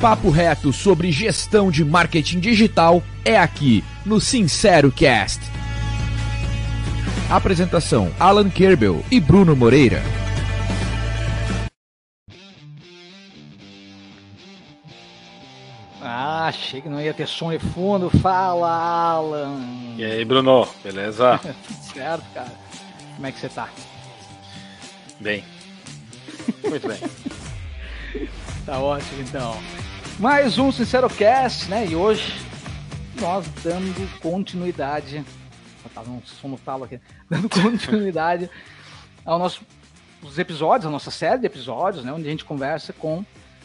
[0.00, 5.40] papo reto sobre gestão de marketing digital é aqui no Sincero Cast.
[7.28, 10.02] Apresentação: Alan Kerbel e Bruno Moreira.
[16.02, 18.08] Ah, achei que não ia ter som de fundo.
[18.20, 19.60] Fala, Alan.
[19.98, 21.38] E aí, Bruno, beleza?
[21.92, 22.52] certo, cara.
[23.16, 23.68] Como é que você tá?
[25.20, 25.44] Bem.
[26.66, 28.28] Muito bem.
[28.64, 29.60] tá ótimo, então.
[30.20, 31.86] Mais um Sincero Cast, né?
[31.86, 32.34] E hoje
[33.18, 35.24] nós dando continuidade.
[35.94, 37.00] Tá um som no talo aqui.
[37.30, 38.50] Dando continuidade
[39.24, 39.62] ao nosso
[40.22, 43.24] os episódios, a nossa série de episódios, né, onde a gente conversa com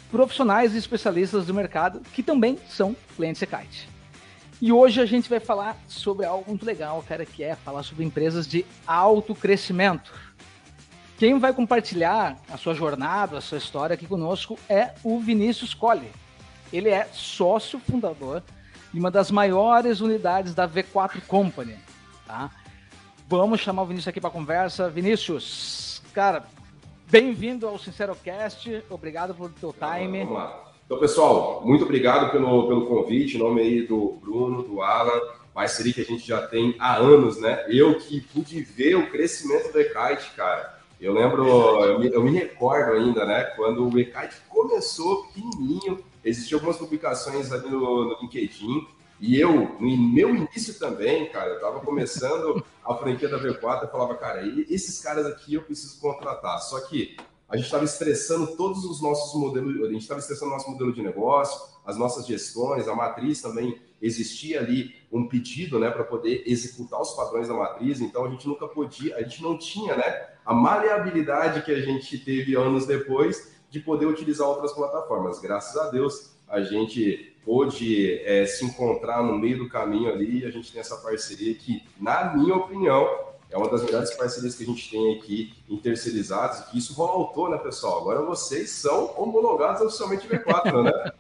[0.10, 3.90] profissionais e especialistas do mercado que também são clientes Secite.
[4.62, 8.06] E hoje a gente vai falar sobre algo muito legal, cara, que é falar sobre
[8.06, 10.14] empresas de alto crescimento.
[11.18, 16.10] Quem vai compartilhar a sua jornada, a sua história aqui conosco é o Vinícius Colli.
[16.72, 18.44] Ele é sócio fundador
[18.94, 21.78] de uma das maiores unidades da V4 Company.
[22.26, 22.50] Tá?
[23.28, 24.90] Vamos chamar o Vinícius aqui para conversa.
[24.90, 26.44] Vinícius, cara,
[27.10, 28.84] bem-vindo ao SinceroCast.
[28.90, 30.20] Obrigado pelo teu time.
[30.20, 30.66] Vamos lá.
[30.86, 33.38] Então, pessoal, muito obrigado pelo, pelo convite.
[33.38, 35.20] Em nome aí do Bruno, do Alan,
[35.52, 37.66] parceria que a gente já tem há anos, né?
[37.68, 40.78] Eu que pude ver o crescimento do Ekite, cara.
[41.02, 41.46] Eu lembro,
[41.84, 43.44] eu me, eu me, recordo ainda, né?
[43.56, 48.88] Quando o Ekite começou pequenininho, existiam algumas publicações ali no, no LinkedIn.
[49.22, 53.88] E eu, no meu início também, cara, eu tava começando a franquia da V4, eu
[53.90, 56.60] falava, cara, esses caras aqui eu preciso contratar.
[56.60, 57.16] Só que
[57.48, 60.92] a gente estava estressando todos os nossos modelos, a gente estava estressando o nosso modelo
[60.92, 66.44] de negócio, as nossas gestões, a matriz também existia ali um pedido, né, para poder
[66.46, 70.28] executar os padrões da matriz, então a gente nunca podia, a gente não tinha, né,
[70.46, 75.42] a maleabilidade que a gente teve anos depois de poder utilizar outras plataformas.
[75.42, 80.46] Graças a Deus, a gente pôde é, se encontrar no meio do caminho ali e
[80.46, 83.06] a gente tem essa parceria que, na minha opinião,
[83.52, 86.96] é uma das melhores parcerias que a gente tem aqui em terceirizados, e que isso
[86.96, 88.00] voltou, né, pessoal?
[88.00, 91.12] Agora vocês são homologados oficialmente V4, né?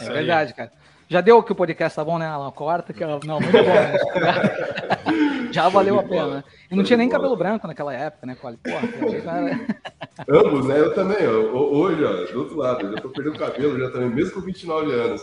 [0.00, 0.72] É verdade, cara.
[1.10, 2.50] Já deu que o podcast tá bom, né, Alan?
[2.52, 4.20] Corta que não, muito bom.
[4.20, 4.96] Né?
[5.52, 6.44] Já valeu a pena, né?
[6.70, 8.56] E não tinha nem cabelo branco naquela época, né, Cole?
[8.56, 9.66] Porra, cara...
[10.28, 10.80] Ambos, né?
[10.80, 11.56] Eu também, ó.
[11.56, 14.92] Hoje, ó, do outro lado, eu já tô perdendo cabelo já também, mesmo com 29
[14.92, 15.22] anos.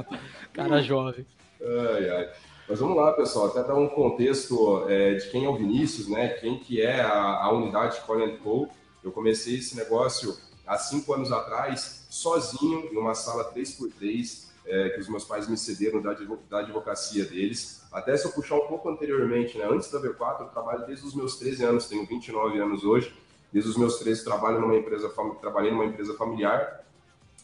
[0.52, 1.26] Cara jovem.
[1.60, 2.28] Ai, ai.
[2.68, 6.30] Mas vamos lá, pessoal, até dar um contexto é, de quem é o Vinícius, né?
[6.30, 8.68] Quem que é a, a unidade Colin Co.
[9.04, 10.36] Eu comecei esse negócio
[10.66, 15.56] há cinco anos atrás, sozinho, em uma sala 3x3, é, que os meus pais me
[15.56, 16.12] cederam da,
[16.50, 17.86] da advocacia deles.
[17.92, 19.66] Até se eu puxar um pouco anteriormente, né?
[19.70, 23.14] Antes da V4, eu trabalho desde os meus 13 anos, tenho 29 anos hoje.
[23.52, 25.10] Desde os meus 13 trabalho numa empresa,
[25.40, 26.84] trabalhei numa empresa familiar.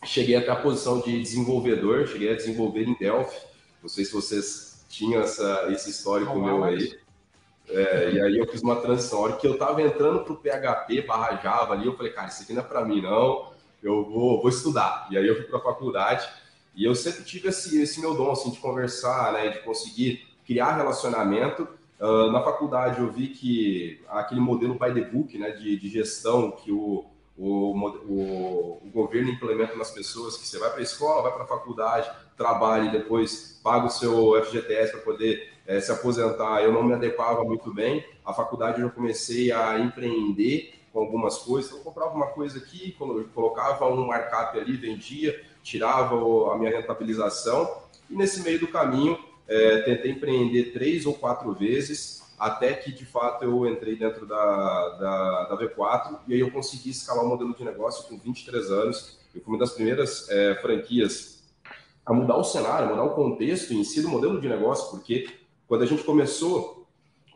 [0.05, 3.41] Cheguei até a posição de desenvolvedor, cheguei a desenvolver em Delphi.
[3.81, 6.99] Não sei se vocês tinha essa, esse histórico meu aí.
[7.69, 9.21] É, e aí eu fiz uma transição.
[9.21, 12.43] A hora que eu tava entrando pro PHP barra Java ali, eu falei, cara, isso
[12.43, 13.53] aqui não é para mim, não.
[13.81, 15.07] Eu vou, vou estudar.
[15.11, 16.29] E aí eu fui para a faculdade
[16.75, 20.77] e eu sempre tive esse, esse meu dom assim, de conversar, né, de conseguir criar
[20.77, 21.69] relacionamento.
[22.01, 26.51] Uh, na faculdade eu vi que aquele modelo by the book, né, de, de gestão
[26.51, 27.05] que o,
[27.37, 31.45] o, o, o, governo implementa nas pessoas, que você vai para a escola, vai para
[31.45, 36.63] a faculdade, trabalha e depois paga o seu FGTS para poder é, se aposentar.
[36.63, 38.05] Eu não me adequava muito bem.
[38.25, 41.71] A faculdade eu comecei a empreender com algumas coisas.
[41.71, 42.97] Então, eu comprava uma coisa aqui,
[43.35, 46.15] colocava um markup ali, vendia, tirava
[46.53, 47.83] a minha rentabilização.
[48.11, 49.19] E nesse meio do caminho,
[49.49, 54.89] é, tentei empreender três ou quatro vezes até que de fato eu entrei dentro da,
[54.99, 59.17] da, da, V4 e aí eu consegui escalar o modelo de negócio com 23 anos.
[59.33, 61.45] Eu fui uma das primeiras é, franquias
[62.05, 65.29] a mudar o cenário, mudar o contexto em si do modelo de negócio, porque
[65.69, 66.85] quando a gente começou,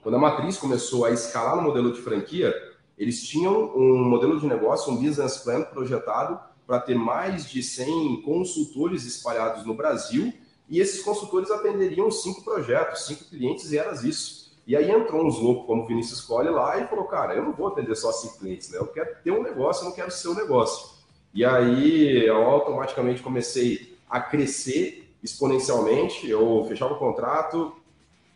[0.02, 2.52] quando a matriz começou a escalar no modelo de franquia,
[2.98, 6.36] eles tinham um modelo de negócio, um business plan projetado
[6.66, 10.32] para ter mais de 100 consultores espalhados no Brasil
[10.68, 14.46] e esses consultores atenderiam cinco projetos, cinco clientes e era isso.
[14.66, 17.68] E aí entrou uns loucos como Vinícius Colli lá e falou, cara, eu não vou
[17.68, 18.78] atender só cinco clientes, né?
[18.78, 20.96] Eu quero ter um negócio, eu não quero ser um negócio.
[21.32, 27.76] E aí eu automaticamente comecei a crescer exponencialmente, eu fechava o contrato,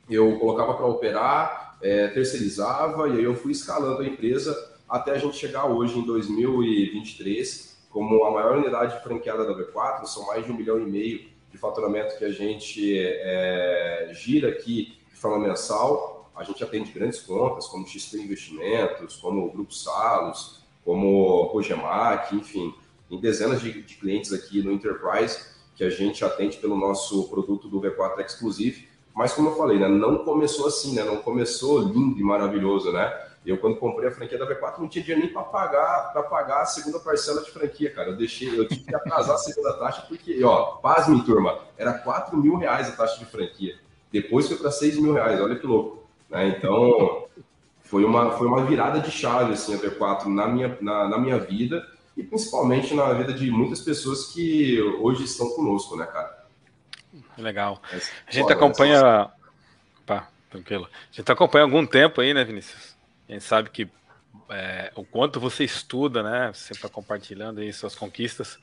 [0.08, 4.56] eu colocava para operar, é, terceirizava, e aí eu fui escalando a empresa
[4.88, 10.26] até a gente chegar hoje, em 2023, como a maior unidade franqueada da V4, são
[10.26, 15.16] mais de um milhão e meio de faturamento que a gente é, gira aqui de
[15.16, 21.42] forma mensal, a gente atende grandes contas, como XP Investimentos, como o Grupo Salos, como
[21.52, 22.72] Rogemac, enfim.
[23.08, 27.68] Tem dezenas de, de clientes aqui no Enterprise que a gente atende pelo nosso produto
[27.68, 28.88] do V4 Exclusive.
[29.14, 31.04] Mas como eu falei, né, não começou assim, né?
[31.04, 33.29] Não começou lindo e maravilhoso, né?
[33.44, 36.62] Eu, quando comprei a franquia da V4, não tinha dinheiro nem para pagar, para pagar
[36.62, 38.10] a segunda parcela de franquia, cara.
[38.10, 42.36] Eu deixei, eu tive que atrasar a segunda taxa, porque, ó, pasme, turma, era 4
[42.36, 43.78] mil reais a taxa de franquia.
[44.12, 46.06] Depois foi para 6 mil reais, olha que louco.
[46.28, 46.48] Né?
[46.48, 47.24] Então,
[47.82, 51.38] foi uma, foi uma virada de chave, assim, a V4 na minha, na, na minha
[51.38, 51.84] vida
[52.16, 56.44] e principalmente na vida de muitas pessoas que hoje estão conosco, né, cara?
[57.38, 57.80] Legal.
[58.26, 59.30] A gente acompanha.
[60.04, 60.86] Pá, tranquilo.
[60.92, 62.99] A gente acompanha algum tempo aí, né, Vinícius?
[63.30, 63.88] A gente sabe que
[64.48, 66.50] é, o quanto você estuda, né?
[66.52, 68.58] Você está compartilhando aí suas conquistas.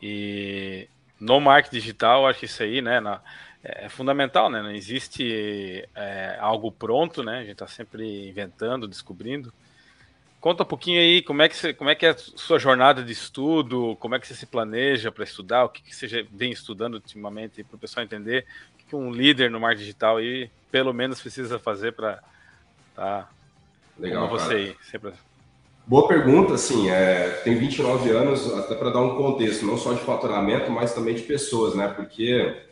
[0.00, 3.00] E no marketing digital, acho que isso aí, né?
[3.00, 3.20] Na,
[3.64, 4.62] é, é fundamental, né?
[4.62, 7.38] Não existe é, algo pronto, né?
[7.38, 9.52] A gente está sempre inventando, descobrindo.
[10.40, 13.02] Conta um pouquinho aí como é que você, como é que é a sua jornada
[13.02, 16.52] de estudo, como é que você se planeja para estudar, o que, que você vem
[16.52, 20.48] estudando ultimamente para o pessoal entender o que, que um líder no marketing digital aí
[20.70, 22.22] pelo menos precisa fazer para
[22.94, 23.28] tá
[23.98, 25.12] Legal, Como você aí, sempre...
[25.86, 30.00] Boa pergunta, assim, é, tem 29 anos, até para dar um contexto, não só de
[30.00, 31.88] faturamento, mas também de pessoas, né?
[31.88, 32.62] Porque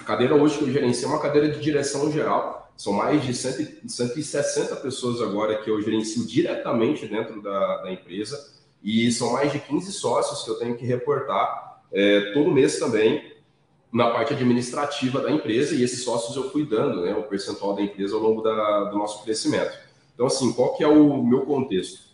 [0.00, 3.34] a cadeira hoje que eu gerencio é uma cadeira de direção geral, são mais de
[3.34, 9.52] 100, 160 pessoas agora que eu gerencio diretamente dentro da, da, empresa, e são mais
[9.52, 13.34] de 15 sócios que eu tenho que reportar é, todo mês também
[13.92, 17.82] na parte administrativa da empresa, e esses sócios eu fui dando, né, o percentual da
[17.82, 19.85] empresa ao longo da, do nosso crescimento.
[20.16, 22.06] Então, assim, qual que é o meu contexto?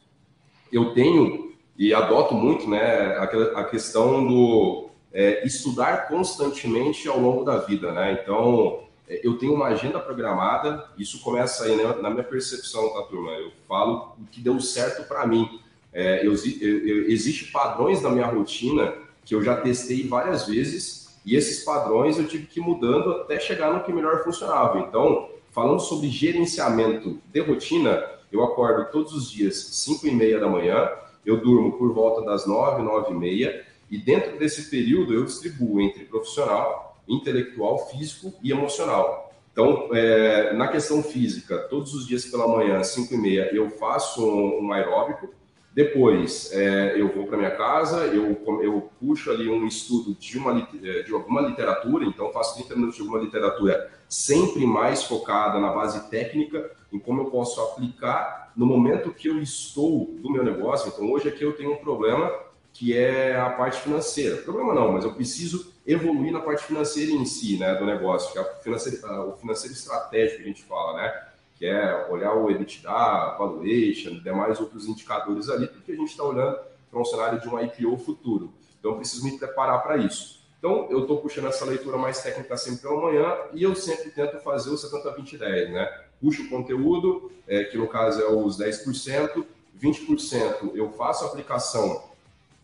[0.73, 7.59] Eu tenho e adoto muito né, a questão do é, estudar constantemente ao longo da
[7.59, 7.93] vida.
[7.93, 8.19] Né?
[8.21, 13.03] Então, é, eu tenho uma agenda programada, isso começa aí né, na minha percepção, tá,
[13.03, 13.31] turma?
[13.33, 15.61] Eu falo o que deu certo para mim.
[15.93, 18.95] É, eu, eu, eu, existe padrões na minha rotina
[19.25, 23.39] que eu já testei várias vezes e esses padrões eu tive que ir mudando até
[23.39, 24.79] chegar no que melhor funcionava.
[24.81, 28.03] Então, Falando sobre gerenciamento de rotina,
[28.33, 30.91] eu acordo todos os dias 5 e meia da manhã,
[31.27, 35.79] eu durmo por volta das 9, 9 e meia, e dentro desse período eu distribuo
[35.83, 39.31] entre profissional, intelectual, físico e emocional.
[39.53, 44.27] Então, é, na questão física, todos os dias pela manhã, 5 e meia, eu faço
[44.27, 45.35] um, um aeróbico,
[45.75, 50.61] depois é, eu vou para minha casa, eu, eu puxo ali um estudo de, uma,
[50.61, 56.11] de alguma literatura, então faço 30 minutos de alguma literatura sempre mais focada na base
[56.11, 60.93] técnica, em como eu posso aplicar no momento que eu estou do meu negócio.
[60.95, 62.31] Então, hoje aqui eu tenho um problema
[62.71, 64.37] que é a parte financeira.
[64.37, 68.39] Problema não, mas eu preciso evoluir na parte financeira em si, né, do negócio, que
[68.39, 68.99] é o financeiro,
[69.29, 71.23] o financeiro estratégico que a gente fala, né,
[71.63, 76.59] que é olhar o EBITDA, valuation, demais outros indicadores ali, porque a gente está olhando
[76.91, 78.53] para um cenário de um IPO futuro.
[78.81, 80.43] Então, eu preciso me preparar para isso.
[80.59, 84.41] Então, eu estou puxando essa leitura mais técnica sempre pela manhã e eu sempre tento
[84.41, 85.87] fazer o 70-20-10, né?
[86.21, 89.47] Puxo o conteúdo, é, que no caso é os 10%,
[89.81, 92.11] 20% eu faço a aplicação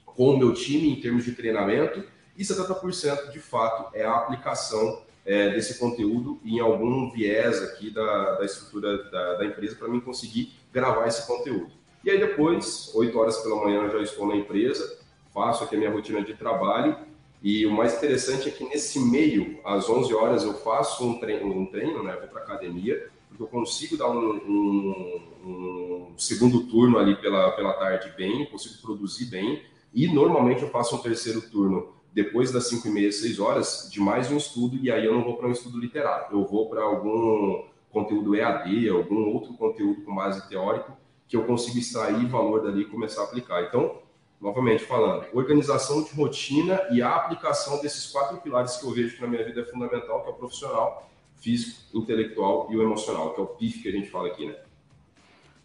[0.07, 2.03] com o meu time em termos de treinamento
[2.37, 8.37] e 70% de fato é a aplicação é, desse conteúdo em algum viés aqui da,
[8.37, 11.71] da estrutura da, da empresa para mim conseguir gravar esse conteúdo.
[12.03, 14.99] E aí depois, 8 horas pela manhã eu já estou na empresa,
[15.35, 16.97] faço aqui a minha rotina de trabalho
[17.43, 21.47] e o mais interessante é que nesse meio, às 11 horas, eu faço um treino,
[21.47, 22.17] um treino né?
[22.17, 27.75] Vou para academia, porque eu consigo dar um, um, um, segundo turno ali pela, pela
[27.75, 29.63] tarde bem, consigo produzir bem.
[29.93, 34.01] E normalmente eu faço um terceiro turno depois das 5 e meia, 6 horas, de
[34.01, 36.83] mais um estudo, e aí eu não vou para um estudo literário, eu vou para
[36.83, 40.91] algum conteúdo EAD, algum outro conteúdo com base teórico,
[41.29, 43.63] que eu consigo extrair valor dali e começar a aplicar.
[43.63, 43.99] Então,
[44.41, 49.23] novamente falando, organização de rotina e a aplicação desses quatro pilares que eu vejo que
[49.23, 53.41] na minha vida é fundamental, que é o profissional, físico, intelectual e o emocional, que
[53.41, 54.57] é o PIF que a gente fala aqui, né?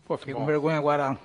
[0.05, 0.41] Pô, fiquei Bom.
[0.41, 1.17] com vergonha agora.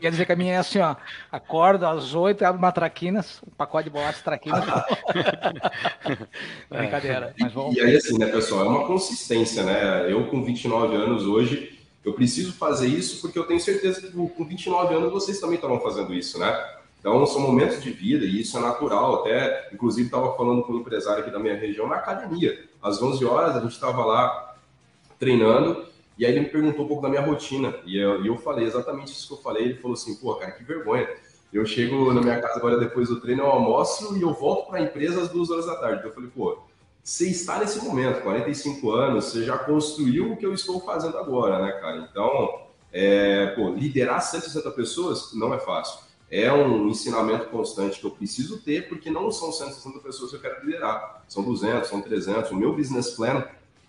[0.00, 0.96] Quer dizer, que a minha é assim, ó.
[1.30, 4.64] Acordo às oito, abro uma traquinas, um pacote de bolachas traquinas.
[6.68, 7.34] Brincadeira.
[7.38, 7.76] Mas vamos...
[7.76, 10.10] E aí, assim, né, pessoal, é uma consistência, né?
[10.10, 14.44] Eu, com 29 anos hoje, eu preciso fazer isso porque eu tenho certeza que com
[14.44, 16.52] 29 anos vocês também estavam fazendo isso, né?
[16.98, 19.20] Então, são momentos de vida e isso é natural.
[19.20, 22.64] Até, inclusive, estava falando com um empresário aqui da minha região na academia.
[22.82, 24.56] Às 11 horas, a gente estava lá
[25.18, 27.74] treinando e aí ele me perguntou um pouco da minha rotina.
[27.84, 29.64] E eu, eu falei exatamente isso que eu falei.
[29.64, 31.08] Ele falou assim: pô, cara, que vergonha.
[31.52, 34.80] Eu chego na minha casa agora depois do treino, eu almoço e eu volto para
[34.80, 35.98] a empresa às duas horas da tarde.
[35.98, 36.58] Então, eu falei, pô,
[37.00, 41.62] você está nesse momento, 45 anos, você já construiu o que eu estou fazendo agora,
[41.62, 42.08] né, cara?
[42.10, 46.00] Então, é, pô, liderar 160 pessoas não é fácil.
[46.28, 50.40] é um ensinamento constante que eu preciso ter, porque não são 160 pessoas que eu
[50.40, 52.50] quero liderar, são 200, são 300.
[52.50, 53.44] O meu business plan,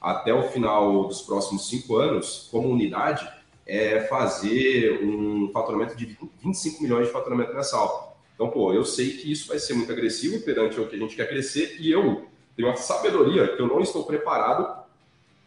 [0.06, 3.28] até o final dos próximos cinco anos, como unidade,
[3.66, 8.16] é fazer um faturamento de 25 milhões de faturamento mensal.
[8.36, 11.16] Então, pô, eu sei que isso vai ser muito agressivo perante o que a gente
[11.16, 14.86] quer crescer e eu tenho uma sabedoria que eu não estou preparado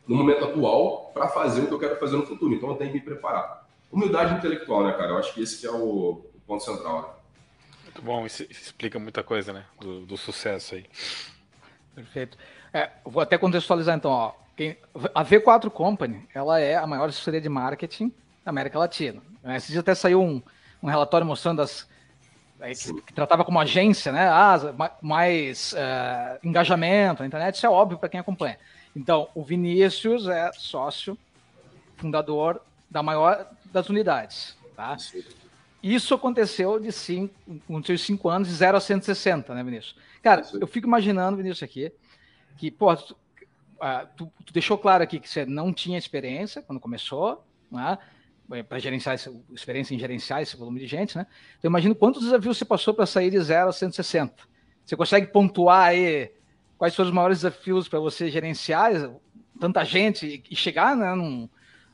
[0.08, 2.52] no momento atual para fazer o que eu quero fazer no futuro.
[2.52, 3.64] Então, eu tenho que me preparar.
[3.92, 5.12] Humildade intelectual, né, cara?
[5.12, 7.02] Eu acho que esse que é o, ponto central.
[7.02, 7.08] Né?
[7.84, 9.64] Muito bom, isso explica muita coisa, né?
[9.80, 10.84] Do, do sucesso aí.
[11.94, 12.36] Perfeito.
[12.72, 14.47] É, vou até contextualizar então, ó.
[15.14, 18.12] A V4 Company, ela é a maior assessoria de marketing
[18.44, 19.22] da América Latina.
[19.56, 20.42] Esse dia até saiu um,
[20.82, 21.86] um relatório mostrando as
[22.60, 24.28] é, que, que, tratava como agência, né?
[24.28, 24.58] Ah,
[25.00, 28.58] mais uh, engajamento na internet, isso é óbvio para quem acompanha.
[28.96, 31.16] Então, o Vinícius é sócio,
[31.96, 32.60] fundador
[32.90, 34.96] da maior das unidades, tá?
[35.80, 37.32] Isso aconteceu de cinco,
[37.66, 39.94] com seus 5 anos, de 0 a 160, né, Vinícius?
[40.20, 41.92] Cara, eu fico imaginando, Vinícius, aqui,
[42.56, 42.92] que, pô,
[43.80, 47.98] uh, tu, tu, deixou claro aqui que você não tinha experiência quando começou, né?
[48.66, 49.14] Para gerenciar
[49.52, 51.26] experiência em gerenciar esse volume de gente, né?
[51.58, 54.34] Então, imagino quantos desafios você passou para sair de 0 a 160.
[54.84, 56.32] Você consegue pontuar aí
[56.78, 58.92] quais foram os maiores desafios para você gerenciar
[59.60, 61.48] tanta gente e chegar né, num,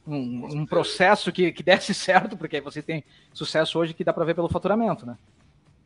[0.06, 4.24] um, um processo que, que desse certo, porque você tem sucesso hoje que dá para
[4.24, 5.16] ver pelo faturamento, né?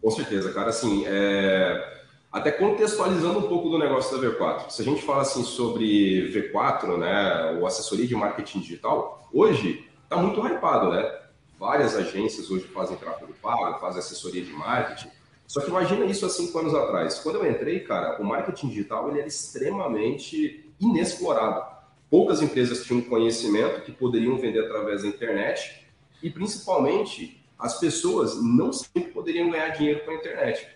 [0.03, 0.71] Com certeza, cara.
[0.71, 2.05] Assim, é...
[2.31, 4.71] até contextualizando um pouco do negócio da V4.
[4.71, 10.17] Se a gente fala assim sobre V4, né, ou assessoria de marketing digital, hoje está
[10.17, 11.11] muito hypado, né?
[11.59, 15.11] Várias agências hoje fazem tráfego pago, fazem assessoria de marketing.
[15.47, 17.19] Só que imagina isso há cinco anos atrás.
[17.21, 21.79] Quando eu entrei, cara, o marketing digital ele era extremamente inexplorado
[22.11, 25.87] poucas empresas tinham conhecimento que poderiam vender através da internet
[26.23, 30.67] e, principalmente, as pessoas não sempre poderiam ganhar dinheiro com a internet.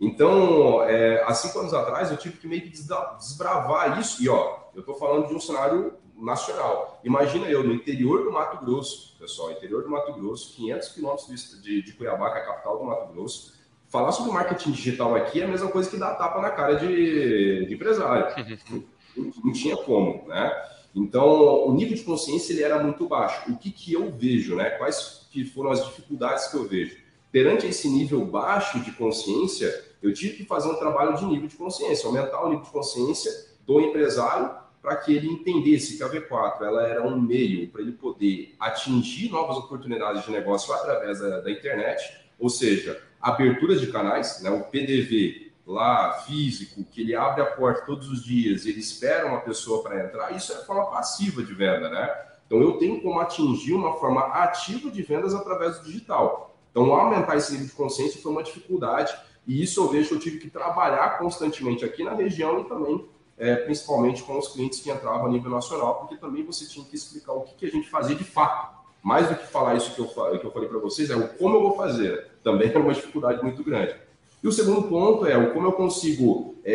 [0.00, 4.22] Então, é, há cinco anos atrás, eu tive que meio que desbravar isso.
[4.22, 7.00] E, ó, eu estou falando de um cenário nacional.
[7.04, 11.82] Imagina eu no interior do Mato Grosso, pessoal, interior do Mato Grosso, 500 quilômetros de,
[11.82, 13.54] de Cuiabá, que é a capital do Mato Grosso.
[13.88, 17.66] Falar sobre marketing digital aqui é a mesma coisa que dar tapa na cara de,
[17.66, 18.34] de empresário.
[19.16, 20.50] não tinha como, né?
[20.94, 23.50] Então, o nível de consciência ele era muito baixo.
[23.50, 24.70] O que, que eu vejo, né?
[24.70, 26.96] Quais que foram as dificuldades que eu vejo?
[27.34, 31.56] Perante esse nível baixo de consciência, eu tive que fazer um trabalho de nível de
[31.56, 33.32] consciência, aumentar o nível de consciência
[33.66, 37.90] do empresário para que ele entendesse que a V4 ela era um meio para ele
[37.90, 44.40] poder atingir novas oportunidades de negócio através da, da internet, ou seja, abertura de canais,
[44.40, 44.50] né?
[44.50, 49.40] O PDV lá físico, que ele abre a porta todos os dias, ele espera uma
[49.40, 52.14] pessoa para entrar, isso é forma passiva de venda, né?
[52.46, 56.53] Então eu tenho como atingir uma forma ativa de vendas através do digital.
[56.74, 59.14] Então aumentar esse nível de consciência foi uma dificuldade
[59.46, 63.06] e isso eu vejo que eu tive que trabalhar constantemente aqui na região e também
[63.38, 66.96] é, principalmente com os clientes que entravam a nível nacional, porque também você tinha que
[66.96, 68.74] explicar o que, que a gente fazia de fato.
[69.02, 71.56] Mais do que falar isso que eu, que eu falei para vocês, é o como
[71.56, 72.26] eu vou fazer.
[72.42, 73.94] Também é uma dificuldade muito grande.
[74.42, 76.72] E o segundo ponto é como eu consigo é,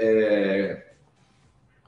[0.00, 0.92] é,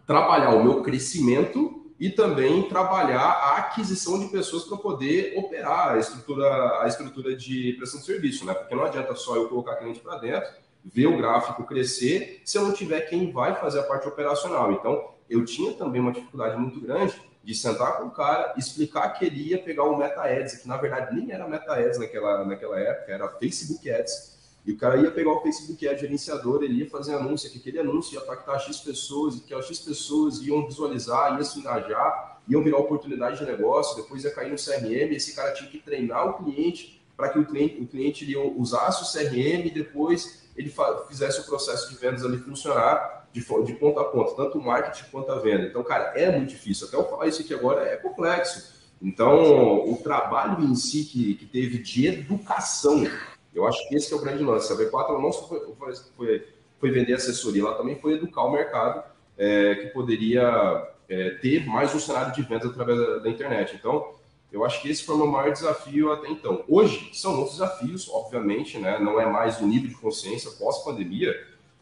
[0.07, 5.99] trabalhar o meu crescimento e também trabalhar a aquisição de pessoas para poder operar a
[5.99, 8.55] estrutura, a estrutura de prestação de serviço, né?
[8.55, 10.51] Porque não adianta só eu colocar cliente para dentro,
[10.83, 14.73] ver o gráfico crescer, se eu não tiver quem vai fazer a parte operacional.
[14.73, 19.27] Então, eu tinha também uma dificuldade muito grande de sentar com o cara, explicar que
[19.27, 22.81] ele ia pegar o Meta Ads, que na verdade nem era Meta Ads naquela, naquela
[22.81, 24.30] época, era Facebook Ads
[24.65, 27.81] e o cara ia pegar o Facebook Ad gerenciador, ele ia fazer anúncio, que aquele
[27.81, 32.41] anúncio ia impactar X pessoas, e que as X pessoas iam visualizar, iam se engajar,
[32.49, 36.29] iam virar oportunidade de negócio, depois ia cair no CRM, esse cara tinha que treinar
[36.29, 40.73] o cliente para que o cliente, o cliente ele usasse o CRM e depois ele
[41.09, 45.11] fizesse o processo de vendas ali funcionar de, de ponta a ponta, tanto o marketing
[45.11, 45.67] quanto a venda.
[45.67, 46.89] Então, cara, é muito difícil.
[46.89, 48.81] Até eu falar isso aqui agora é complexo.
[49.01, 53.07] Então, o trabalho em si que, que teve de educação
[53.55, 54.73] eu acho que esse é o grande lance.
[54.73, 55.61] A V4 não só foi,
[56.17, 56.47] foi,
[56.79, 59.03] foi, vender assessoria, ela também foi educar o mercado
[59.37, 63.77] é, que poderia é, ter mais um cenário de vendas através da, da, internet.
[63.77, 64.13] Então,
[64.53, 66.65] eu acho que esse foi o meu maior desafio até então.
[66.69, 68.99] Hoje, são outros desafios, obviamente, né?
[68.99, 71.35] não é mais o nível de consciência pós-pandemia,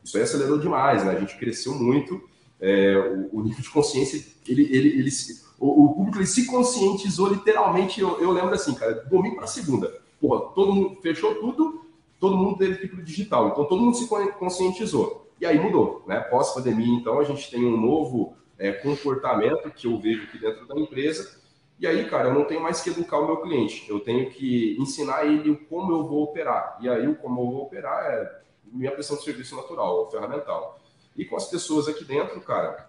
[0.02, 1.12] isso aí acelerou demais, né?
[1.12, 2.28] a gente cresceu muito,
[2.60, 2.96] é,
[3.32, 5.10] o, o, nível de consciência, ele, ele, ele,
[5.58, 10.07] o, o público ele se conscientizou literalmente, eu, eu lembro assim, cara, domingo para segunda
[10.20, 11.86] Porra, todo mundo fechou tudo,
[12.18, 13.48] todo mundo teve que ir para o digital.
[13.48, 14.08] Então todo mundo se
[14.38, 15.28] conscientizou.
[15.40, 16.20] E aí mudou, né?
[16.20, 20.78] Pós-pandemia, então, a gente tem um novo é, comportamento que eu vejo aqui dentro da
[20.78, 21.38] empresa,
[21.80, 24.76] E aí, cara, eu não tenho mais que educar o meu cliente, eu tenho que
[24.80, 26.76] ensinar ele como eu vou operar.
[26.80, 30.80] E aí, o como eu vou operar é minha prestação de serviço natural, ferramental.
[31.16, 32.87] E com as pessoas aqui dentro, cara,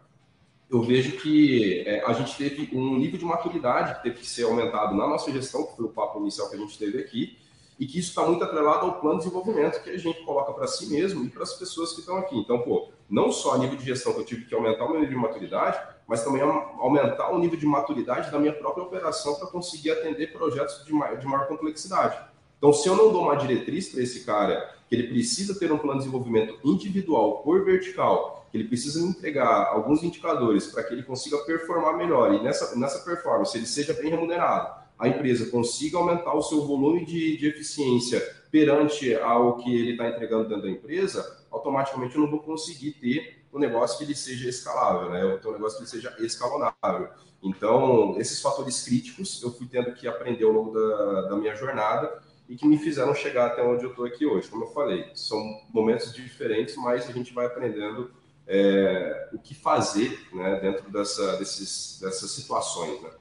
[0.69, 4.43] eu vejo que é, a gente teve um nível de maturidade que teve que ser
[4.43, 7.37] aumentado na nossa gestão, que foi o papo inicial que a gente teve aqui,
[7.79, 10.67] e que isso está muito atrelado ao plano de desenvolvimento que a gente coloca para
[10.67, 12.37] si mesmo e para as pessoas que estão aqui.
[12.37, 14.99] Então, pô, não só a nível de gestão que eu tive que aumentar o meu
[14.99, 19.47] nível de maturidade, mas também aumentar o nível de maturidade da minha própria operação para
[19.47, 22.19] conseguir atender projetos de maior, de maior complexidade.
[22.59, 25.77] Então, se eu não dou uma diretriz para esse cara, que ele precisa ter um
[25.77, 31.03] plano de desenvolvimento individual por vertical, que ele precisa entregar alguns indicadores para que ele
[31.03, 36.33] consiga performar melhor e nessa, nessa performance ele seja bem remunerado, a empresa consiga aumentar
[36.33, 38.19] o seu volume de, de eficiência
[38.51, 43.45] perante ao que ele está entregando dentro da empresa, automaticamente eu não vou conseguir ter
[43.53, 45.23] um negócio que ele seja escalável, né?
[45.23, 47.09] Um negócio que ele seja escalonável.
[47.41, 52.21] Então, esses fatores críticos eu fui tendo que aprender ao longo da, da minha jornada
[52.49, 54.49] e que me fizeram chegar até onde eu estou aqui hoje.
[54.49, 55.39] Como eu falei, são
[55.71, 58.11] momentos diferentes, mas a gente vai aprendendo
[58.47, 62.99] é, o que fazer né, dentro dessa, desses, dessas situações.
[63.03, 63.11] Né?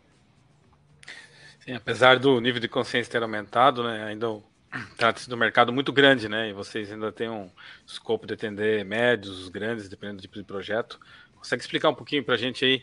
[1.60, 4.26] Sim, apesar do nível de consciência ter aumentado, né, ainda
[4.96, 6.48] trata-se do mercado muito grande, né?
[6.48, 7.50] E vocês ainda têm um
[7.86, 10.98] escopo de atender médios, grandes, dependendo do tipo de projeto.
[11.36, 12.82] Consegue explicar um pouquinho para a gente aí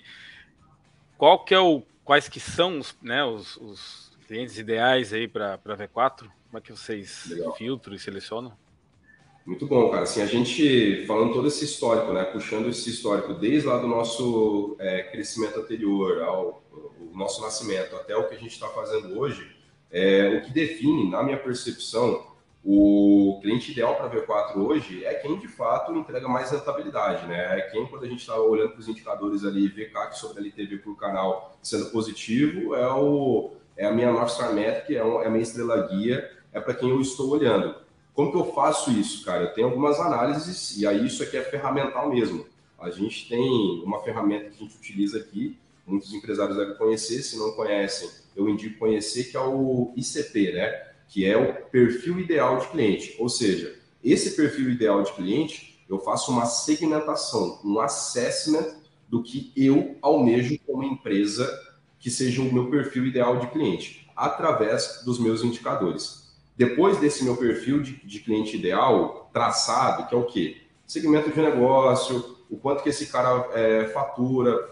[1.17, 5.57] qual que é o, quais que são os, né, os, os clientes ideais aí para
[5.57, 6.19] V4?
[6.19, 7.55] Como é que vocês Legal.
[7.55, 8.53] filtram e selecionam?
[9.45, 10.03] Muito bom, cara.
[10.03, 14.75] Assim, a gente, falando todo esse histórico, né, puxando esse histórico desde lá do nosso
[14.79, 16.63] é, crescimento anterior ao
[17.13, 19.55] nosso nascimento até o que a gente está fazendo hoje,
[19.91, 22.25] é, o que define, na minha percepção,
[22.63, 27.59] o cliente ideal para V4 hoje é quem de fato entrega mais rentabilidade, né?
[27.59, 30.79] É quem, quando a gente está olhando para os indicadores ali, vê CAC sobre LTV
[30.79, 35.29] por canal sendo positivo, é, o, é a minha North Star Metric, é, é a
[35.29, 37.75] minha estrela guia, é para quem eu estou olhando.
[38.13, 39.43] Como que eu faço isso, cara?
[39.43, 42.45] Eu tenho algumas análises, e aí isso aqui é ferramental mesmo.
[42.79, 47.37] A gente tem uma ferramenta que a gente utiliza aqui, muitos empresários devem conhecer, se
[47.37, 50.87] não conhecem, eu indico conhecer, que é o ICP, né?
[51.07, 53.15] Que é o perfil ideal de cliente.
[53.19, 58.75] Ou seja, esse perfil ideal de cliente, eu faço uma segmentação, um assessment
[59.07, 61.47] do que eu almejo como empresa
[62.05, 66.35] que seja o meu perfil ideal de cliente, através dos meus indicadores.
[66.55, 70.57] Depois desse meu perfil de, de cliente ideal traçado, que é o quê?
[70.85, 74.69] Segmento de negócio, o quanto que esse cara é, fatura,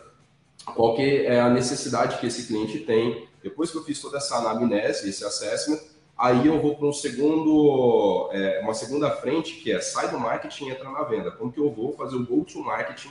[0.75, 3.27] qual que é a necessidade que esse cliente tem.
[3.41, 5.79] Depois que eu fiz toda essa anamnese, esse assessment,
[6.15, 10.65] aí eu vou para um segundo, é, uma segunda frente que é sai do marketing
[10.65, 11.31] e entra na venda.
[11.31, 13.09] Como que eu vou fazer o go-to-marketing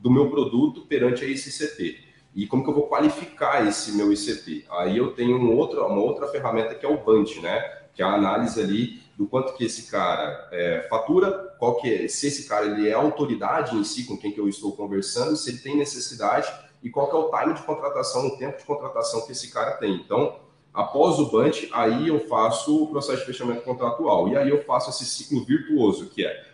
[0.00, 2.07] do meu produto perante a esse ICP?
[2.38, 4.64] E como que eu vou qualificar esse meu ICP?
[4.70, 7.58] Aí eu tenho um outro, uma outra ferramenta que é o BUNT, né?
[7.92, 12.06] Que é a análise ali do quanto que esse cara é, fatura, qual que é,
[12.06, 15.50] se esse cara ele é autoridade em si com quem que eu estou conversando, se
[15.50, 16.48] ele tem necessidade
[16.80, 19.72] e qual que é o time de contratação, o tempo de contratação que esse cara
[19.72, 19.96] tem.
[19.96, 20.36] Então,
[20.72, 24.28] após o bunch, aí eu faço o processo de fechamento contratual.
[24.28, 26.44] E aí eu faço esse ciclo virtuoso, que é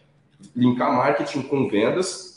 [0.57, 2.34] linkar marketing com vendas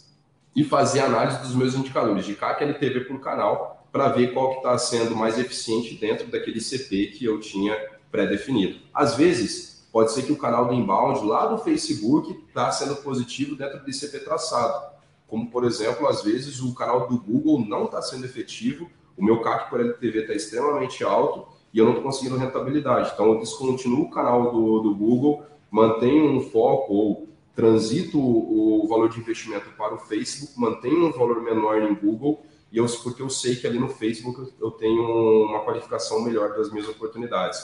[0.58, 4.58] e fazer análise dos meus indicadores de CAC LTV por canal para ver qual que
[4.58, 7.74] está sendo mais eficiente dentro daquele CP que eu tinha
[8.12, 8.80] pré-definido.
[8.94, 13.56] Às vezes, pode ser que o canal do inbound lá do Facebook está sendo positivo
[13.56, 18.02] dentro do CP traçado como por exemplo, às vezes o canal do Google não está
[18.02, 22.38] sendo efetivo, o meu CAC por LTV está extremamente alto e eu não estou conseguindo
[22.38, 23.12] rentabilidade.
[23.14, 28.88] Então eu descontinuo o canal do, do Google, mantenho um foco ou transito o, o
[28.88, 33.20] valor de investimento para o Facebook, mantenho um valor menor em Google e eu, porque
[33.20, 35.02] eu sei que ali no Facebook eu tenho
[35.46, 37.58] uma qualificação melhor das minhas oportunidades.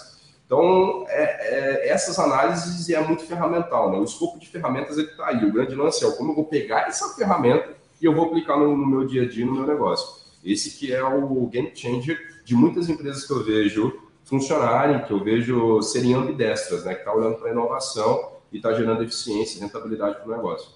[0.47, 3.99] Então, é, é, essas análises é muito ferramental, né?
[3.99, 5.45] O escopo de ferramentas está aí.
[5.45, 8.75] O grande lance é como eu vou pegar essa ferramenta e eu vou aplicar no,
[8.75, 10.23] no, meu dia a dia, no meu negócio.
[10.43, 15.23] Esse que é o game changer de muitas empresas que eu vejo funcionarem, que eu
[15.23, 16.95] vejo serem ambidestras, né?
[16.95, 20.71] Que está olhando para a inovação e está gerando eficiência e rentabilidade para o negócio.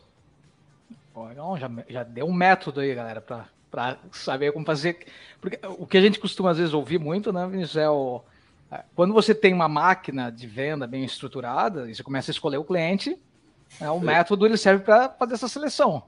[1.14, 5.06] Bom, já, já deu um método aí, galera, para saber como fazer.
[5.40, 8.22] Porque o que a gente costuma às vezes ouvir muito, né, Vinícius, é o
[8.96, 12.66] quando você tem uma máquina de venda bem estruturada e você começa a escolher o
[12.66, 13.18] cliente,
[13.80, 16.04] né, o método ele serve para fazer essa seleção.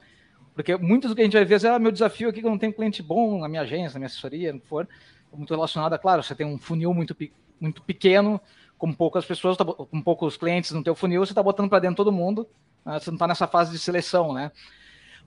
[0.53, 2.51] Porque muitos do que a gente vai ver é ah, meu desafio aqui que eu
[2.51, 4.87] não tenho cliente bom na minha agência, na minha assessoria, não for,
[5.33, 7.15] muito relacionado a, claro, você tem um funil muito,
[7.61, 8.41] muito pequeno,
[8.79, 11.97] com poucas pessoas, tá com poucos clientes no teu funil, você está botando para dentro
[11.97, 12.47] todo mundo,
[12.85, 14.51] né, você não está nessa fase de seleção, né?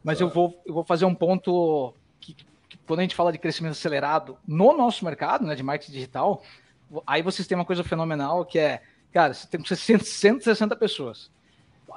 [0.02, 2.34] Mas eu vou, eu vou fazer um ponto que,
[2.86, 6.42] quando a gente fala de crescimento acelerado no nosso mercado, né, de marketing digital,
[7.06, 11.30] aí vocês têm uma coisa fenomenal que é, cara, você tem 160 pessoas.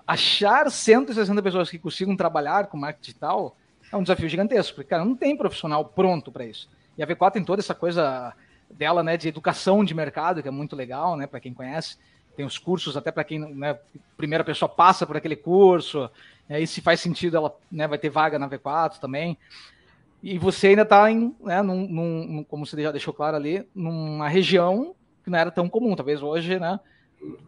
[0.06, 3.56] Achar 160 pessoas que consigam trabalhar com marketing digital
[3.91, 6.70] é um desafio gigantesco, porque, cara, não tem profissional pronto para isso.
[6.98, 8.36] E a V4 tem toda essa coisa
[8.69, 11.97] dela, né, de educação de mercado, que é muito legal, né, para quem conhece.
[12.36, 13.78] Tem os cursos até para quem, né,
[14.17, 16.10] primeira pessoa passa por aquele curso,
[16.49, 19.38] né, e se faz sentido, ela né, vai ter vaga na V4 também.
[20.21, 24.28] E você ainda está em, né, num, num, como você já deixou claro ali, numa
[24.28, 25.95] região que não era tão comum.
[25.95, 26.80] Talvez hoje, né?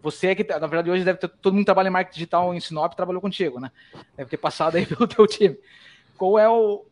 [0.02, 2.60] Você é que, na verdade, hoje deve ter todo mundo trabalha em marketing digital em
[2.60, 3.72] Sinop trabalhou contigo, né?
[4.16, 5.58] Deve ter passado aí pelo teu time.
[6.18, 6.84] Qual é o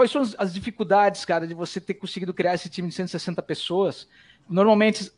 [0.00, 4.08] quais são as dificuldades, cara, de você ter conseguido criar esse time de 160 pessoas?
[4.48, 5.12] Normalmente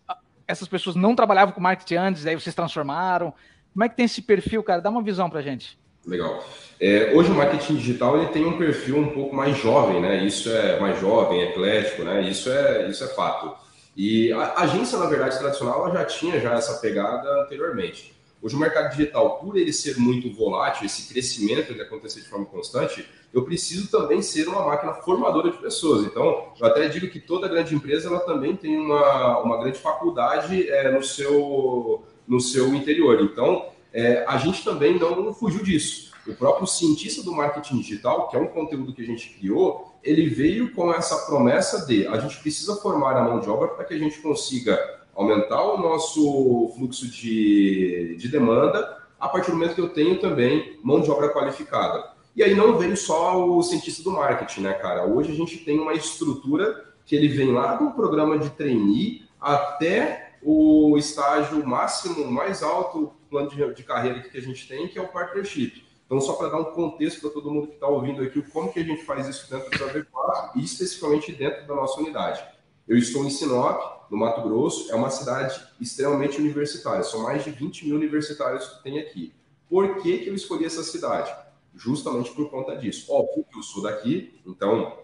[0.47, 3.33] essas pessoas não trabalhavam com marketing antes, aí vocês transformaram.
[3.73, 4.81] Como é que tem esse perfil, cara?
[4.81, 5.79] Dá uma visão pra gente.
[6.05, 6.45] Legal.
[6.81, 10.25] É, hoje o marketing digital ele tem um perfil um pouco mais jovem, né?
[10.25, 12.21] Isso é mais jovem, eclético, né?
[12.23, 13.55] Isso é, isso é fato.
[13.97, 18.12] E a agência, na verdade, tradicional, ela já tinha já essa pegada anteriormente.
[18.43, 22.45] Hoje o mercado digital, por ele ser muito volátil, esse crescimento ele acontecer de forma
[22.45, 26.05] constante, eu preciso também ser uma máquina formadora de pessoas.
[26.05, 30.69] Então, eu até digo que toda grande empresa ela também tem uma, uma grande faculdade
[30.69, 33.23] é, no, seu, no seu interior.
[33.23, 36.11] Então, é, a gente também não fugiu disso.
[36.27, 40.29] O próprio cientista do marketing digital, que é um conteúdo que a gente criou, ele
[40.29, 43.95] veio com essa promessa de a gente precisa formar a mão de obra para que
[43.95, 49.81] a gente consiga aumentar o nosso fluxo de, de demanda a partir do momento que
[49.81, 52.13] eu tenho também mão de obra qualificada.
[52.35, 55.07] E aí não veio só o cientista do marketing, né, cara?
[55.07, 60.37] Hoje a gente tem uma estrutura que ele vem lá do programa de trainee até
[60.43, 65.03] o estágio máximo, mais alto plano de, de carreira que a gente tem, que é
[65.03, 65.85] o partnership.
[66.07, 68.81] Então, só para dar um contexto para todo mundo que está ouvindo aqui, como que
[68.81, 72.45] a gente faz isso dentro da V4 e especificamente dentro da nossa unidade.
[72.87, 77.51] Eu estou em Sinop, no Mato Grosso, é uma cidade extremamente universitária, são mais de
[77.51, 79.33] 20 mil universitários que tem aqui.
[79.71, 81.35] Por que, que eu escolhi essa cidade?
[81.75, 83.11] Justamente por conta disso.
[83.11, 84.99] Óbvio que eu sou daqui, então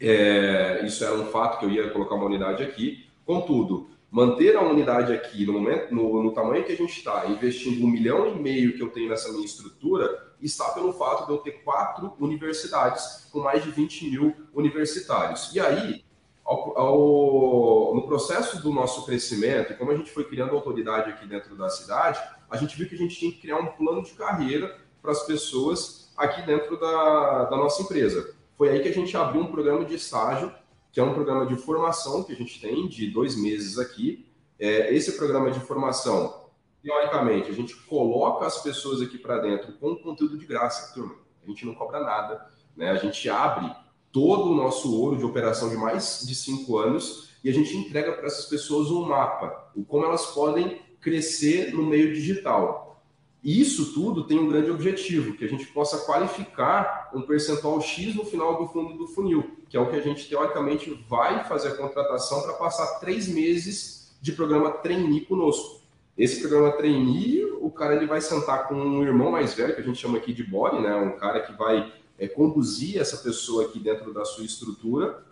[0.00, 3.04] é, isso era um fato que eu ia colocar uma unidade aqui.
[3.26, 7.84] Contudo, manter a unidade aqui no momento, no, no tamanho que a gente está, investindo
[7.84, 11.38] um milhão e meio que eu tenho nessa minha estrutura, está pelo fato de eu
[11.38, 15.54] ter quatro universidades com mais de 20 mil universitários.
[15.54, 16.02] E aí,
[16.50, 21.24] ao, ao, no processo do nosso crescimento, e como a gente foi criando autoridade aqui
[21.26, 22.18] dentro da cidade,
[22.50, 25.22] a gente viu que a gente tinha que criar um plano de carreira para as
[25.22, 28.34] pessoas aqui dentro da, da nossa empresa.
[28.58, 30.52] Foi aí que a gente abriu um programa de estágio
[30.92, 34.28] que é um programa de formação que a gente tem de dois meses aqui.
[34.58, 36.46] É, esse programa de formação,
[36.82, 41.14] teoricamente, a gente coloca as pessoas aqui para dentro com conteúdo de graça, turma.
[41.44, 42.44] A gente não cobra nada,
[42.76, 42.90] né?
[42.90, 43.72] A gente abre
[44.12, 48.12] todo o nosso ouro de operação de mais de cinco anos e a gente entrega
[48.12, 53.02] para essas pessoas um mapa, o como elas podem crescer no meio digital.
[53.42, 58.24] Isso tudo tem um grande objetivo, que a gente possa qualificar um percentual X no
[58.24, 61.76] final do fundo do funil, que é o que a gente teoricamente vai fazer a
[61.76, 65.80] contratação para passar três meses de programa trainee conosco.
[66.18, 69.84] Esse programa trainee, o cara ele vai sentar com um irmão mais velho, que a
[69.84, 70.94] gente chama aqui de body, né?
[70.96, 75.24] um cara que vai é, conduzir essa pessoa aqui dentro da sua estrutura.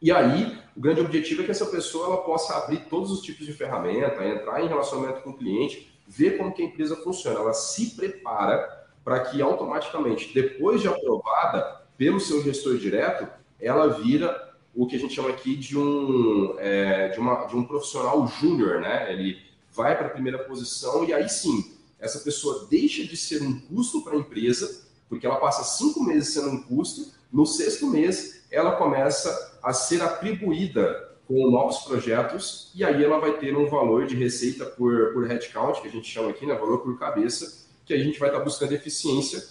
[0.00, 3.46] E aí, o grande objetivo é que essa pessoa ela possa abrir todos os tipos
[3.46, 7.52] de ferramenta, entrar em relacionamento com o cliente, ver como que a empresa funciona, ela
[7.52, 13.28] se prepara para que automaticamente, depois de aprovada pelo seu gestor direto,
[13.60, 17.64] ela vira o que a gente chama aqui de um, é, de uma, de um
[17.64, 19.12] profissional júnior, né?
[19.12, 19.38] Ele
[19.72, 24.02] vai para a primeira posição e aí sim, essa pessoa deixa de ser um custo
[24.02, 28.72] para a empresa, porque ela passa cinco meses sendo um custo, no sexto mês ela
[28.72, 34.14] começa a ser atribuída com novos projetos, e aí ela vai ter um valor de
[34.14, 37.98] receita por, por headcount, que a gente chama aqui, né, valor por cabeça, que a
[37.98, 39.42] gente vai estar buscando eficiência,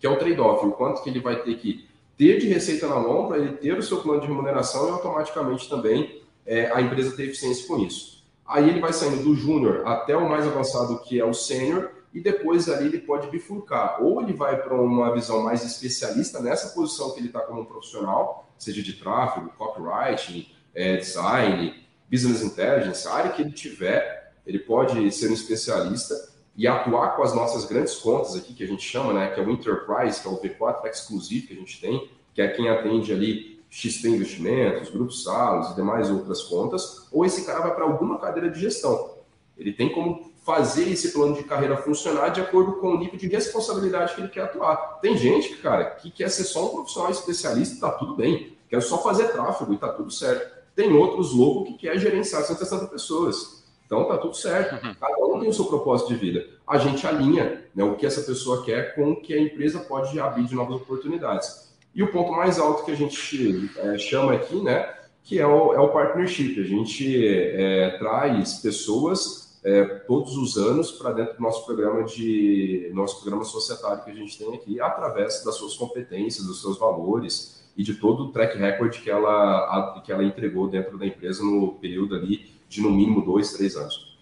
[0.00, 2.98] que é o trade-off, o quanto que ele vai ter que ter de receita na
[2.98, 7.16] mão para ele ter o seu plano de remuneração e automaticamente também é, a empresa
[7.16, 8.24] ter eficiência com isso.
[8.44, 12.20] Aí ele vai saindo do júnior até o mais avançado, que é o sênior, e
[12.20, 14.02] depois ali ele pode bifurcar.
[14.02, 18.52] Ou ele vai para uma visão mais especialista nessa posição que ele está como profissional,
[18.58, 21.72] seja de tráfego, copywriting, é, design,
[22.10, 26.12] business intelligence, a área que ele tiver, ele pode ser um especialista
[26.56, 29.44] e atuar com as nossas grandes contas aqui, que a gente chama, né, que é
[29.44, 33.12] o Enterprise, que é o V4 exclusivo que a gente tem, que é quem atende
[33.12, 38.18] ali XP Investimentos, Grupos Salos e demais outras contas, ou esse cara vai para alguma
[38.18, 39.18] cadeira de gestão.
[39.56, 43.28] Ele tem como fazer esse plano de carreira funcionar de acordo com o nível de
[43.28, 44.98] responsabilidade que ele quer atuar.
[44.98, 48.56] Tem gente, cara, que quer ser só um profissional especialista e tá tudo bem.
[48.66, 50.50] Quer só fazer tráfego e tá tudo certo.
[50.74, 53.62] Tem outros loucos que quer gerenciar 160 pessoas.
[53.84, 54.82] Então tá tudo certo.
[54.82, 54.94] Uhum.
[54.98, 56.46] Cada um tem o seu propósito de vida.
[56.66, 60.18] A gente alinha né, o que essa pessoa quer com o que a empresa pode
[60.18, 61.74] abrir de novas oportunidades.
[61.94, 65.74] E o ponto mais alto que a gente é, chama aqui, né, que é o,
[65.74, 66.58] é o partnership.
[66.58, 72.90] A gente é, traz pessoas é, todos os anos para dentro do nosso programa de
[72.94, 77.68] nosso programa societário que a gente tem aqui, através das suas competências, dos seus valores
[77.76, 81.44] e de todo o track record que ela, a, que ela entregou dentro da empresa
[81.44, 84.16] no período ali de no mínimo dois, três anos.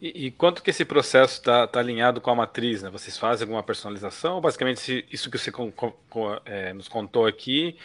[0.00, 2.82] E, e quanto que esse processo está tá alinhado com a matriz?
[2.82, 2.90] Né?
[2.90, 4.40] Vocês fazem alguma personalização?
[4.42, 5.92] Basicamente, isso que você com, com,
[6.44, 7.76] é, nos contou aqui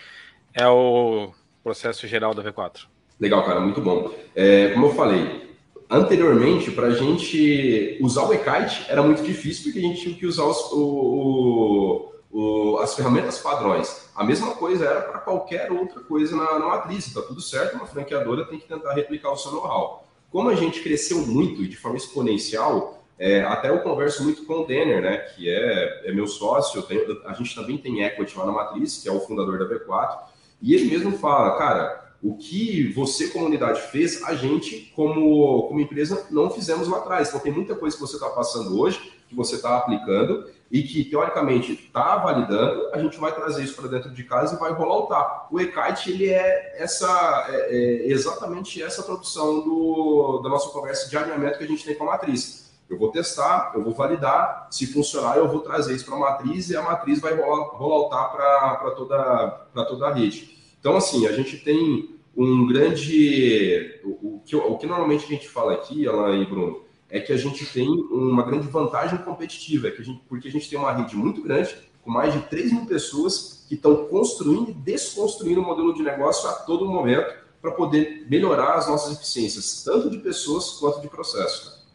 [0.53, 1.31] é o
[1.63, 2.81] processo geral da V4.
[3.19, 4.13] Legal, cara, muito bom.
[4.35, 5.48] É, como eu falei,
[5.89, 10.25] anteriormente, para a gente usar o eKite era muito difícil porque a gente tinha que
[10.25, 14.09] usar os, o, o, as ferramentas padrões.
[14.15, 17.07] A mesma coisa era para qualquer outra coisa na, na matriz.
[17.07, 20.05] Está tudo certo, uma franqueadora tem que tentar replicar o seu know-how.
[20.31, 24.61] Como a gente cresceu muito e de forma exponencial, é, até eu converso muito com
[24.61, 28.45] o Denner, né, que é, é meu sócio, tenho, a gente também tem equity lá
[28.45, 30.19] na Matriz, que é o fundador da V4,
[30.61, 36.27] e ele mesmo fala, cara, o que você, comunidade, fez, a gente, como, como empresa,
[36.29, 37.29] não fizemos lá atrás.
[37.29, 41.05] Então, tem muita coisa que você está passando hoje, que você está aplicando, e que,
[41.05, 44.97] teoricamente, está validando, a gente vai trazer isso para dentro de casa e vai rolar
[44.97, 45.51] o TAP.
[45.51, 51.17] O eKite, ele é, essa, é, é exatamente essa tradução do, da nossa conversa de
[51.17, 52.69] alinhamento que a gente tem com a matriz.
[52.89, 56.69] Eu vou testar, eu vou validar, se funcionar, eu vou trazer isso para a matriz
[56.69, 60.58] e a matriz vai rolar, rolar o TAP para toda, toda a rede.
[60.79, 63.99] Então, assim, a gente tem um grande.
[64.03, 67.33] O, o, que, o que normalmente a gente fala aqui, Alain e Bruno, é que
[67.33, 70.77] a gente tem uma grande vantagem competitiva, é que a gente, porque a gente tem
[70.77, 75.61] uma rede muito grande, com mais de 3 mil pessoas que estão construindo e desconstruindo
[75.61, 80.17] o modelo de negócio a todo momento para poder melhorar as nossas eficiências, tanto de
[80.19, 81.85] pessoas quanto de processo.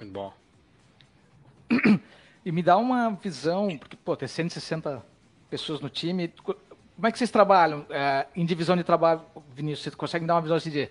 [0.00, 0.32] Muito bom.
[2.46, 5.04] E me dá uma visão, porque pô, tem 160
[5.50, 6.32] pessoas no time.
[6.96, 9.20] Como é que vocês trabalham é, em divisão de trabalho,
[9.54, 9.84] Vinícius?
[9.84, 10.88] Você consegue dar uma visão assim de.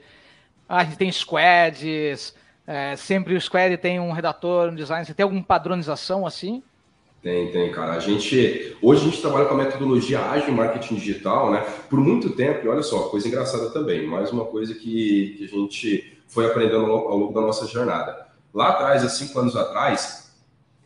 [0.70, 2.34] Ah, a gente tem squads,
[2.68, 5.06] é, sempre o Square tem um redator, um design.
[5.06, 6.64] Você tem alguma padronização assim?
[7.22, 7.94] Tem, tem, cara.
[7.94, 11.66] A gente hoje a gente trabalha com a metodologia ágil marketing digital, né?
[11.90, 15.48] Por muito tempo, e olha só, coisa engraçada também, mais uma coisa que, que a
[15.48, 18.28] gente foi aprendendo ao, ao longo da nossa jornada.
[18.54, 20.25] Lá atrás, há cinco anos atrás,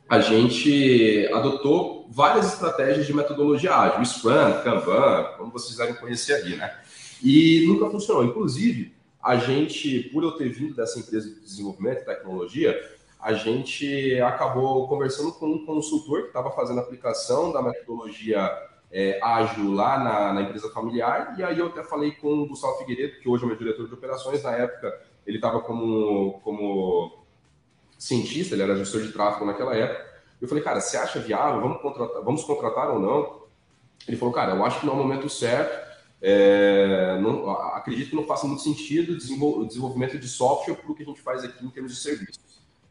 [0.09, 6.55] a gente adotou várias estratégias de metodologia ágil, Scrum, Kanban, como vocês devem conhecer ali,
[6.55, 6.75] né?
[7.21, 8.23] E nunca funcionou.
[8.23, 12.75] Inclusive, a gente, por eu ter vindo dessa empresa de desenvolvimento e tecnologia,
[13.19, 18.49] a gente acabou conversando com um consultor que estava fazendo a aplicação da metodologia
[18.91, 22.77] é, ágil lá na, na, empresa familiar, e aí eu até falei com o Gustavo
[22.77, 27.18] Figueiredo, que hoje é meu diretor de operações, na época ele estava como, como
[27.99, 30.09] cientista, ele era gestor de tráfego naquela época,
[30.41, 33.39] eu falei, cara, você acha viável, vamos contratar, vamos contratar ou não?
[34.07, 35.89] Ele falou, cara, eu acho que não é o momento certo,
[36.21, 41.03] é, não, acredito que não faça muito sentido o desenvolvimento de software para o que
[41.03, 42.39] a gente faz aqui em termos de serviços.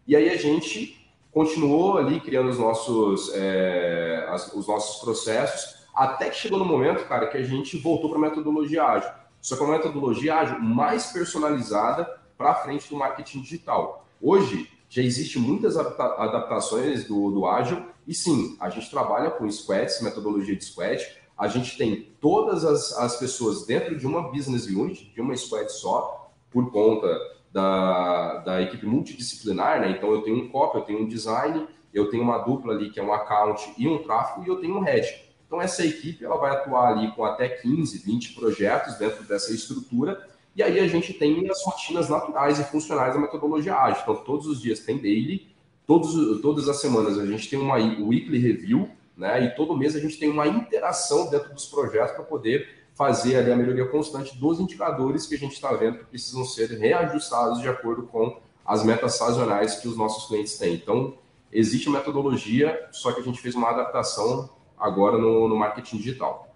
[0.07, 6.31] E aí a gente continuou ali criando os nossos, é, as, os nossos processos, até
[6.31, 9.11] que chegou no momento, cara, que a gente voltou para a metodologia ágil.
[9.40, 12.05] Só que é uma metodologia ágil mais personalizada
[12.37, 14.07] para frente do marketing digital.
[14.21, 20.01] Hoje, já existe muitas adaptações do, do ágil, e sim, a gente trabalha com squads,
[20.01, 25.12] metodologia de squad, a gente tem todas as, as pessoas dentro de uma business unit,
[25.14, 27.07] de uma squad só, por conta
[27.53, 29.90] da, da equipe multidisciplinar, né?
[29.90, 32.98] Então eu tenho um copy, eu tenho um design, eu tenho uma dupla ali que
[32.98, 35.07] é um account e um tráfego e eu tenho um head.
[35.46, 40.29] Então essa equipe ela vai atuar ali com até 15, 20 projetos dentro dessa estrutura
[40.59, 44.03] e aí a gente tem as rotinas naturais e funcionais da metodologia ágil.
[44.03, 45.49] Então todos os dias tem daily,
[45.87, 49.44] todos, todas as semanas a gente tem uma weekly review né?
[49.44, 53.51] E todo mês a gente tem uma interação dentro dos projetos para poder fazer ali
[53.51, 57.68] a melhoria constante dos indicadores que a gente está vendo que precisam ser reajustados de
[57.68, 60.75] acordo com as metas sazonais que os nossos clientes têm.
[60.75, 61.18] Então,
[61.51, 66.55] existe metodologia, só que a gente fez uma adaptação agora no, no marketing digital.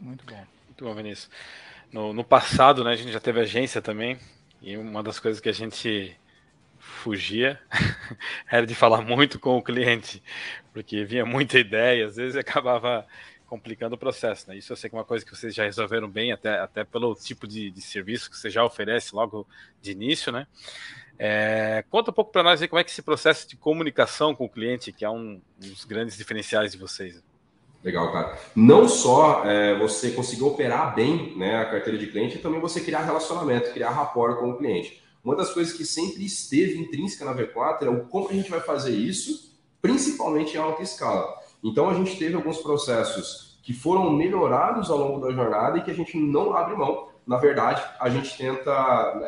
[0.00, 0.44] Muito bom.
[0.66, 1.28] Muito bom, Vinícius.
[1.92, 4.18] No, no, passado, né, a gente já teve agência também,
[4.60, 6.16] e uma das coisas que a gente
[6.78, 7.58] fugia
[8.50, 10.22] era de falar muito com o cliente,
[10.72, 13.06] porque vinha muita ideia, às vezes acabava
[13.46, 14.48] complicando o processo.
[14.48, 14.56] Né?
[14.56, 17.14] Isso eu sei que é uma coisa que vocês já resolveram bem, até, até pelo
[17.14, 19.46] tipo de, de serviço que você já oferece logo
[19.80, 20.46] de início, né?
[21.18, 24.44] É, conta um pouco para nós aí como é que esse processo de comunicação com
[24.44, 27.22] o cliente, que é um, um dos grandes diferenciais de vocês.
[27.86, 28.36] Legal, cara.
[28.56, 33.02] Não só é, você conseguir operar bem né, a carteira de cliente, também você criar
[33.02, 35.00] relacionamento, criar rapport com o cliente.
[35.22, 38.58] Uma das coisas que sempre esteve intrínseca na V4 é o como a gente vai
[38.58, 41.32] fazer isso, principalmente em alta escala.
[41.62, 45.90] Então a gente teve alguns processos que foram melhorados ao longo da jornada e que
[45.92, 47.10] a gente não abre mão.
[47.24, 48.72] Na verdade, a gente tenta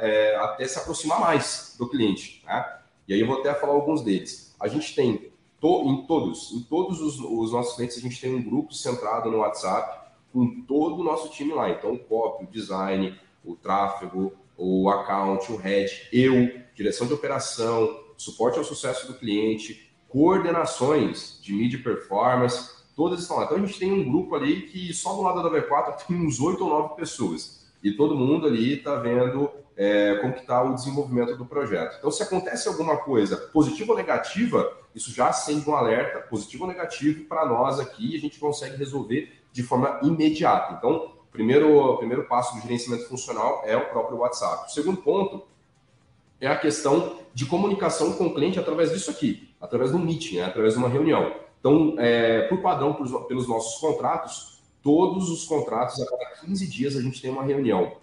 [0.00, 2.42] é, até se aproximar mais do cliente.
[2.44, 2.66] Né?
[3.06, 4.52] E aí eu vou até falar alguns deles.
[4.58, 5.27] A gente tem
[5.60, 9.30] to, em todos, em todos os, os, nossos clientes, a gente tem um grupo centrado
[9.30, 11.70] no WhatsApp com todo o nosso time lá.
[11.70, 17.98] Então, o copy, o design, o tráfego, o account, o head, eu, direção de operação,
[18.16, 23.44] suporte ao sucesso do cliente, coordenações de mídia performance, todas estão lá.
[23.44, 26.40] Então, a gente tem um grupo ali que só do lado da V4 tem uns
[26.40, 27.66] oito ou nove pessoas.
[27.82, 31.96] E todo mundo ali está vendo é, como está o desenvolvimento do projeto.
[31.98, 36.68] Então, se acontece alguma coisa positiva ou negativa, isso já acende um alerta, positivo ou
[36.68, 40.74] negativo, para nós aqui, e a gente consegue resolver de forma imediata.
[40.76, 44.66] Então, o primeiro, primeiro passo do gerenciamento funcional é o próprio WhatsApp.
[44.66, 45.46] O segundo ponto
[46.40, 50.46] é a questão de comunicação com o cliente através disso aqui, através do meeting, né?
[50.46, 51.32] através de uma reunião.
[51.60, 56.96] Então, é, por padrão, por, pelos nossos contratos, todos os contratos, a cada 15 dias,
[56.96, 57.96] a gente tem uma reunião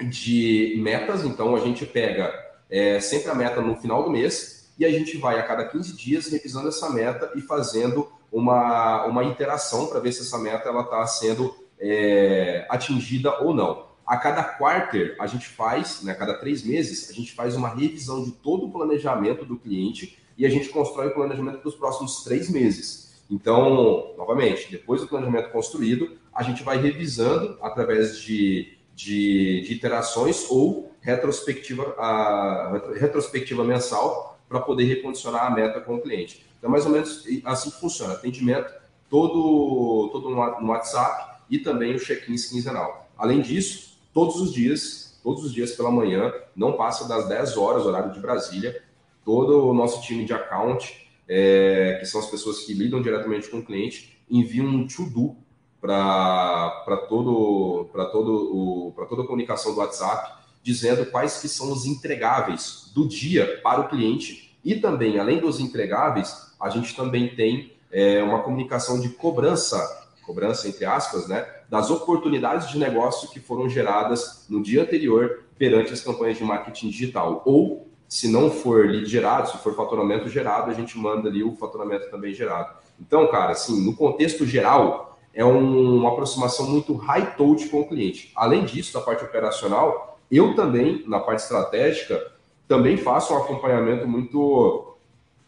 [0.00, 1.24] de metas.
[1.24, 2.32] Então, a gente pega
[2.70, 5.96] é, sempre a meta no final do mês e a gente vai a cada 15
[5.96, 11.06] dias revisando essa meta e fazendo uma, uma interação para ver se essa meta está
[11.06, 13.88] sendo é, atingida ou não.
[14.06, 17.68] A cada quarter, a gente faz, né, a cada três meses, a gente faz uma
[17.68, 22.22] revisão de todo o planejamento do cliente e a gente constrói o planejamento dos próximos
[22.22, 23.22] três meses.
[23.30, 30.46] Então, novamente, depois do planejamento construído, a gente vai revisando através de, de, de iterações
[30.48, 36.44] ou retrospectiva, a, retrospectiva mensal para poder recondicionar a meta com o cliente.
[36.58, 38.14] Então, mais ou menos assim que funciona.
[38.14, 38.72] Atendimento
[39.08, 43.08] todo, todo no WhatsApp e também o check-in quinzenal.
[43.16, 47.86] Além disso, todos os dias, todos os dias pela manhã, não passa das 10 horas,
[47.86, 48.82] horário de Brasília,
[49.24, 53.58] todo o nosso time de account, é, que são as pessoas que lidam diretamente com
[53.58, 55.36] o cliente, envia um to-do
[55.80, 62.90] para todo todo para toda a comunicação do WhatsApp, dizendo quais que são os entregáveis
[62.94, 68.22] do dia para o cliente e também além dos entregáveis, a gente também tem é,
[68.22, 69.78] uma comunicação de cobrança,
[70.24, 75.92] cobrança entre aspas, né, das oportunidades de negócio que foram geradas no dia anterior perante
[75.92, 80.70] as campanhas de marketing digital ou se não for lead gerado, se for faturamento gerado,
[80.70, 82.74] a gente manda ali o faturamento também gerado.
[82.98, 87.88] Então, cara, assim, no contexto geral, é um, uma aproximação muito high touch com o
[87.88, 88.32] cliente.
[88.34, 92.32] Além disso, da parte operacional, eu também, na parte estratégica,
[92.66, 94.96] também faço um acompanhamento muito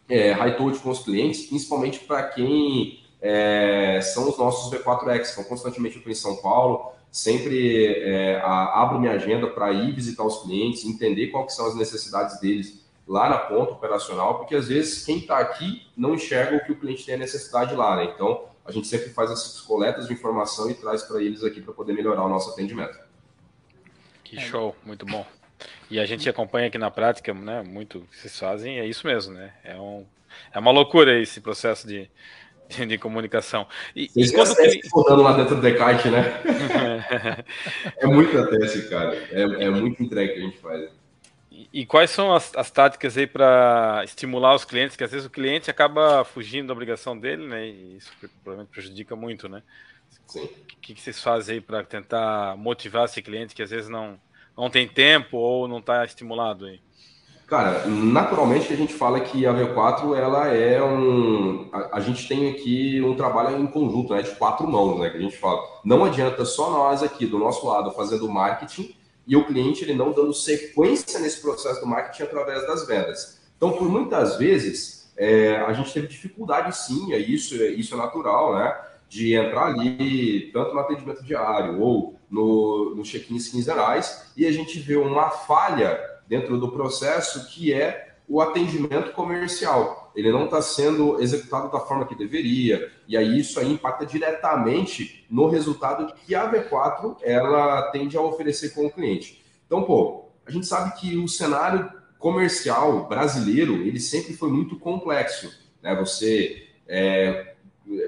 [0.09, 5.45] é, high touch com os clientes, principalmente para quem é, são os nossos V4X, que
[5.45, 10.43] constantemente estou em São Paulo, sempre é, a, abro minha agenda para ir visitar os
[10.43, 15.19] clientes, entender quais são as necessidades deles lá na ponta operacional, porque às vezes quem
[15.19, 18.13] está aqui não enxerga o que o cliente tem a necessidade lá, né?
[18.15, 21.75] Então a gente sempre faz essas coletas de informação e traz para eles aqui para
[21.75, 22.97] poder melhorar o nosso atendimento.
[24.31, 25.27] Que show, muito bom.
[25.91, 27.65] E a gente acompanha aqui na prática, né?
[27.67, 29.53] Muito que vocês fazem, é isso mesmo, né?
[29.65, 30.07] É, um,
[30.55, 32.09] é uma loucura esse processo de,
[32.87, 33.67] de comunicação.
[33.95, 34.89] E, Vocês e quando que...
[34.93, 36.23] rodando lá dentro do Descartes, né?
[37.99, 39.17] é muito teste, cara.
[39.33, 40.91] É, é muito entregue que a gente faz.
[41.51, 44.97] E, e quais são as, as táticas aí para estimular os clientes?
[44.97, 47.67] Que às vezes o cliente acaba fugindo da obrigação dele, né?
[47.67, 48.13] E isso
[48.45, 49.61] provavelmente prejudica muito, né?
[50.31, 50.45] Sim.
[50.45, 54.19] O que, que vocês fazem aí para tentar motivar esse cliente que às vezes não,
[54.57, 56.81] não tem tempo ou não está estimulado aí?
[57.47, 61.69] Cara, naturalmente a gente fala que a V4 ela é um.
[61.73, 64.23] A, a, gente tem aqui um trabalho em conjunto, né?
[64.23, 65.11] De quatro mãos, né?
[65.11, 65.61] Que a gente fala.
[65.85, 68.95] Não adianta só nós aqui do nosso lado fazendo marketing
[69.27, 73.41] e o cliente ele não dando sequência nesse processo do marketing através das vendas.
[73.57, 77.97] Então, por muitas vezes, é, a gente teve dificuldade sim, é isso, é, isso é
[77.97, 78.77] natural, né?
[79.11, 84.79] De entrar ali, tanto no atendimento diário ou no, no check-ins quinzenais, e a gente
[84.79, 90.13] vê uma falha dentro do processo, que é o atendimento comercial.
[90.15, 95.27] Ele não está sendo executado da forma que deveria, e aí isso aí impacta diretamente
[95.29, 99.45] no resultado que a V4 ela tende a oferecer com o cliente.
[99.67, 101.91] Então, pô, a gente sabe que o cenário
[102.21, 105.53] comercial brasileiro ele sempre foi muito complexo.
[105.83, 105.95] Né?
[105.97, 107.50] Você é,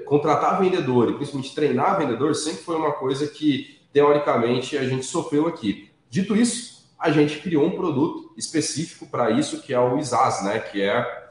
[0.05, 5.47] contratar vendedor e principalmente treinar vendedor sempre foi uma coisa que teoricamente a gente sofreu
[5.47, 5.89] aqui.
[6.09, 10.59] Dito isso, a gente criou um produto específico para isso, que é o ISAS, né?
[10.59, 11.23] Que é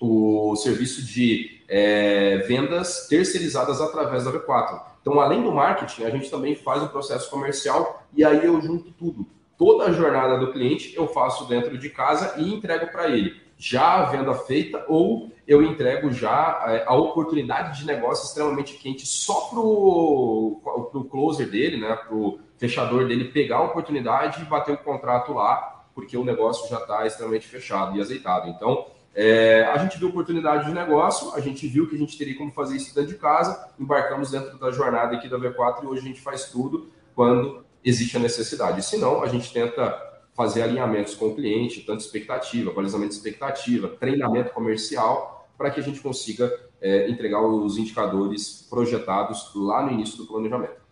[0.00, 4.82] o serviço de é, vendas terceirizadas através da V4.
[5.00, 8.90] Então, além do marketing, a gente também faz o processo comercial e aí eu junto
[8.92, 9.26] tudo.
[9.58, 13.94] Toda a jornada do cliente eu faço dentro de casa e entrego para ele já
[13.94, 19.42] a venda feita ou eu entrego já é, a oportunidade de negócio extremamente quente só
[19.42, 24.78] para o closer dele, né, para o fechador dele pegar a oportunidade e bater o
[24.78, 28.48] contrato lá, porque o negócio já está extremamente fechado e azeitado.
[28.48, 32.36] Então, é, a gente viu oportunidade de negócio, a gente viu que a gente teria
[32.36, 36.00] como fazer isso dentro de casa, embarcamos dentro da jornada aqui da V4 e hoje
[36.00, 38.82] a gente faz tudo quando existe a necessidade.
[38.82, 43.88] Se não, a gente tenta fazer alinhamentos com o cliente, tanto expectativa, balizamento de expectativa,
[43.88, 50.16] treinamento comercial, para que a gente consiga é, entregar os indicadores projetados lá no início
[50.16, 50.82] do planejamento.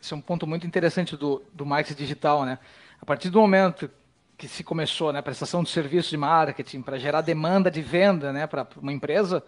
[0.00, 2.58] Esse é um ponto muito interessante do, do marketing digital, né?
[3.00, 3.90] A partir do momento
[4.36, 8.46] que se começou, né, prestação de serviço de marketing para gerar demanda de venda, né,
[8.46, 9.42] para uma empresa,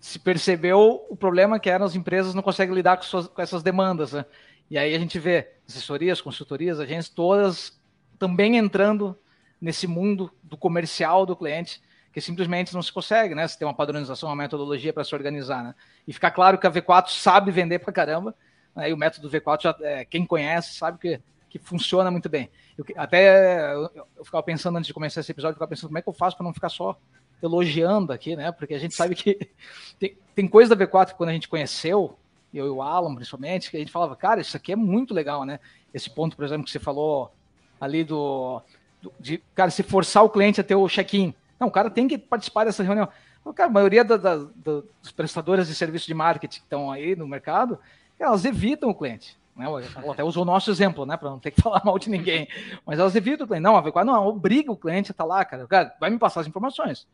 [0.00, 3.62] se percebeu o problema que eram as empresas não conseguem lidar com, suas, com essas
[3.62, 4.24] demandas, né?
[4.70, 7.78] E aí a gente vê assessorias, consultorias, agências, todas
[8.18, 9.18] também entrando
[9.60, 11.80] nesse mundo do comercial do cliente,
[12.12, 13.46] que simplesmente não se consegue, né?
[13.48, 15.74] Se tem uma padronização, uma metodologia para se organizar, né?
[16.06, 18.34] E ficar claro que a V4 sabe vender para caramba,
[18.74, 18.90] né?
[18.90, 22.50] e o método V4, já, é, quem conhece, sabe que, que funciona muito bem.
[22.78, 25.98] Eu, até eu, eu ficava pensando antes de começar esse episódio, eu ficava pensando como
[25.98, 26.98] é que eu faço para não ficar só
[27.42, 28.52] elogiando aqui, né?
[28.52, 29.50] Porque a gente sabe que
[29.98, 32.18] tem, tem coisa da V4 que quando a gente conheceu,
[32.58, 35.44] eu e o Alan principalmente, que a gente falava, cara, isso aqui é muito legal,
[35.44, 35.58] né?
[35.92, 37.32] Esse ponto, por exemplo, que você falou
[37.80, 38.60] ali do,
[39.00, 41.34] do de, cara, se forçar o cliente a ter o check-in.
[41.58, 43.08] Não, o cara tem que participar dessa reunião.
[43.54, 47.28] Cara, a maioria da, da, dos prestadores de serviço de marketing que estão aí no
[47.28, 47.78] mercado,
[48.18, 49.36] elas evitam o cliente.
[49.54, 49.66] Né?
[50.10, 51.16] Até usou o nosso exemplo, né?
[51.16, 52.48] Para não ter que falar mal de ninguém.
[52.86, 53.62] Mas elas evitam o cliente.
[53.62, 55.66] Não, não, obriga o cliente a estar tá lá, cara.
[55.66, 57.06] Cara, vai me passar as informações.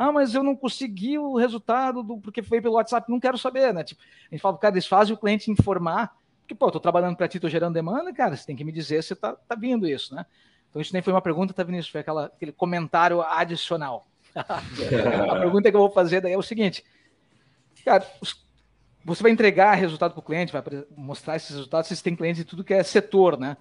[0.00, 3.74] Ah, mas eu não consegui o resultado do porque foi pelo WhatsApp, não quero saber,
[3.74, 3.82] né?
[3.82, 7.26] Tipo, a gente fala, cara, eles o cliente informar, porque, pô, eu tô trabalhando para
[7.26, 10.14] ti, tô gerando demanda, cara, você tem que me dizer se tá, tá vindo isso,
[10.14, 10.24] né?
[10.70, 11.90] Então isso nem foi uma pergunta, tá, Vinícius?
[11.90, 14.06] Foi aquela, aquele comentário adicional.
[14.36, 16.84] a pergunta que eu vou fazer daí é o seguinte,
[17.84, 18.06] cara,
[19.04, 20.62] você vai entregar resultado para o cliente, vai
[20.96, 23.56] mostrar esses resultados, vocês têm clientes de tudo que é setor, né?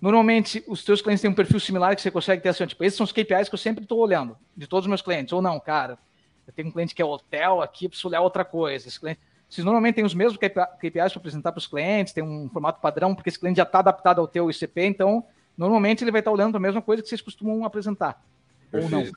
[0.00, 2.96] Normalmente, os teus clientes têm um perfil similar que você consegue ter assim, tipo, esses
[2.96, 5.32] são os KPIs que eu sempre estou olhando, de todos os meus clientes.
[5.32, 5.98] Ou não, cara,
[6.46, 8.88] eu tenho um cliente que é hotel aqui, preciso olhar outra coisa.
[8.88, 12.48] Esse cliente, vocês normalmente têm os mesmos KPIs para apresentar para os clientes, tem um
[12.50, 15.24] formato padrão, porque esse cliente já está adaptado ao teu ICP, então,
[15.56, 18.22] normalmente ele vai estar tá olhando a mesma coisa que vocês costumam apresentar.
[18.70, 18.94] Perfeito.
[18.94, 19.12] Ou não.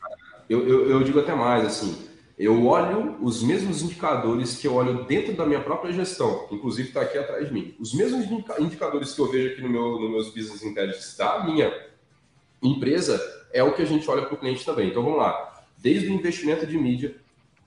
[0.50, 2.08] Eu, eu, eu digo até mais, assim,
[2.40, 6.88] eu olho os mesmos indicadores que eu olho dentro da minha própria gestão, que inclusive
[6.88, 7.76] está aqui atrás de mim.
[7.78, 8.26] Os mesmos
[8.58, 11.70] indicadores que eu vejo aqui no meu, no meus business intelligence da minha
[12.64, 13.22] empresa
[13.52, 14.88] é o que a gente olha para o cliente também.
[14.88, 15.66] Então vamos lá.
[15.78, 17.18] Desde o investimento de mídia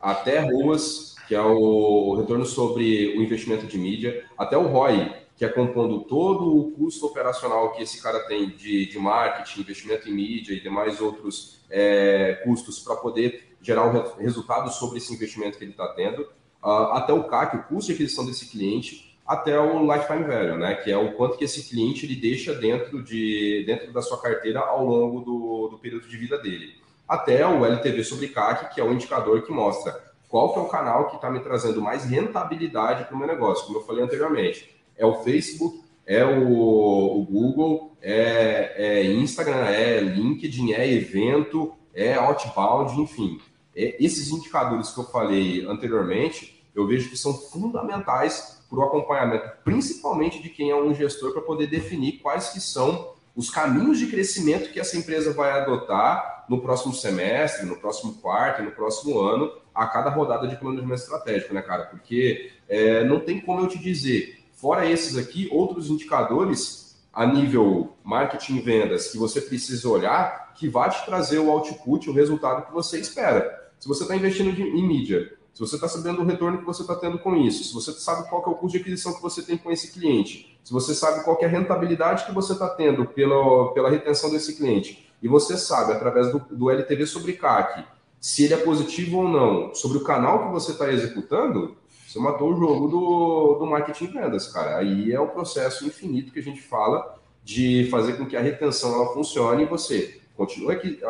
[0.01, 5.45] até ROAS, que é o retorno sobre o investimento de mídia, até o ROI, que
[5.45, 10.12] é compondo todo o custo operacional que esse cara tem de, de marketing, investimento em
[10.12, 15.65] mídia e demais outros é, custos para poder gerar um resultado sobre esse investimento que
[15.65, 16.23] ele está tendo,
[16.63, 20.75] uh, até o CAC, o custo de aquisição desse cliente, até o lifetime value, né,
[20.75, 24.61] que é o quanto que esse cliente ele deixa dentro, de, dentro da sua carteira
[24.61, 26.75] ao longo do, do período de vida dele.
[27.09, 30.69] Até o LTV sobre CAC, que é o indicador que mostra qual que é o
[30.69, 34.75] canal que está me trazendo mais rentabilidade para o meu negócio, como eu falei anteriormente.
[34.97, 42.15] É o Facebook, é o, o Google, é, é Instagram, é LinkedIn, é evento, é
[42.15, 43.39] outbound, enfim.
[43.75, 49.51] É, esses indicadores que eu falei anteriormente, eu vejo que são fundamentais para o acompanhamento,
[49.64, 54.07] principalmente de quem é um gestor, para poder definir quais que são os caminhos de
[54.07, 59.51] crescimento que essa empresa vai adotar no próximo semestre, no próximo quarto, no próximo ano,
[59.75, 61.85] a cada rodada de planejamento estratégico, né, cara?
[61.85, 67.95] Porque é, não tem como eu te dizer, fora esses aqui, outros indicadores a nível
[68.03, 72.66] marketing e vendas que você precisa olhar, que vai te trazer o output, o resultado
[72.66, 73.62] que você espera.
[73.83, 76.95] Se você está investindo em mídia, se você está sabendo o retorno que você está
[76.95, 79.59] tendo com isso, se você sabe qual é o custo de aquisição que você tem
[79.59, 83.74] com esse cliente, se você sabe qual é a rentabilidade que você está tendo pela,
[83.74, 87.85] pela retenção desse cliente, e você sabe, através do, do LTV sobre CAC,
[88.20, 91.76] se ele é positivo ou não, sobre o canal que você está executando,
[92.07, 94.76] você matou o jogo do, do marketing vendas, cara.
[94.76, 98.95] Aí é o processo infinito que a gente fala de fazer com que a retenção
[98.95, 101.01] ela funcione e você continue aqui,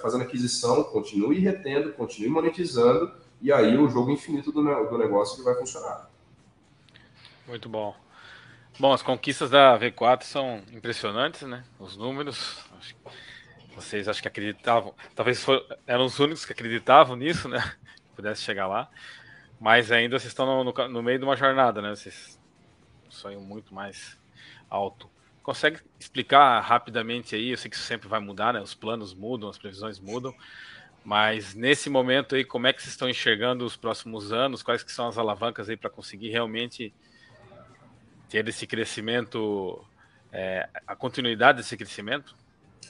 [0.00, 5.42] fazendo aquisição, continue retendo, continue monetizando, e aí o jogo infinito do, do negócio que
[5.42, 6.10] vai funcionar.
[7.46, 7.94] Muito bom.
[8.78, 11.64] Bom, as conquistas da V4 são impressionantes, né?
[11.78, 12.64] Os números.
[13.74, 17.58] Vocês acho que acreditavam, talvez for, eram os únicos que acreditavam nisso, né?
[17.96, 18.90] Que pudesse chegar lá.
[19.60, 21.90] Mas ainda vocês estão no, no, no meio de uma jornada, né?
[21.90, 22.38] Vocês
[23.08, 24.18] sonham muito mais
[24.68, 25.08] alto.
[25.42, 27.50] Consegue explicar rapidamente aí?
[27.50, 28.60] Eu sei que isso sempre vai mudar, né?
[28.60, 30.34] Os planos mudam, as previsões mudam.
[31.04, 34.62] Mas nesse momento aí, como é que vocês estão enxergando os próximos anos?
[34.62, 36.94] Quais que são as alavancas aí para conseguir realmente
[38.28, 39.84] ter esse crescimento,
[40.32, 42.36] é, a continuidade desse crescimento?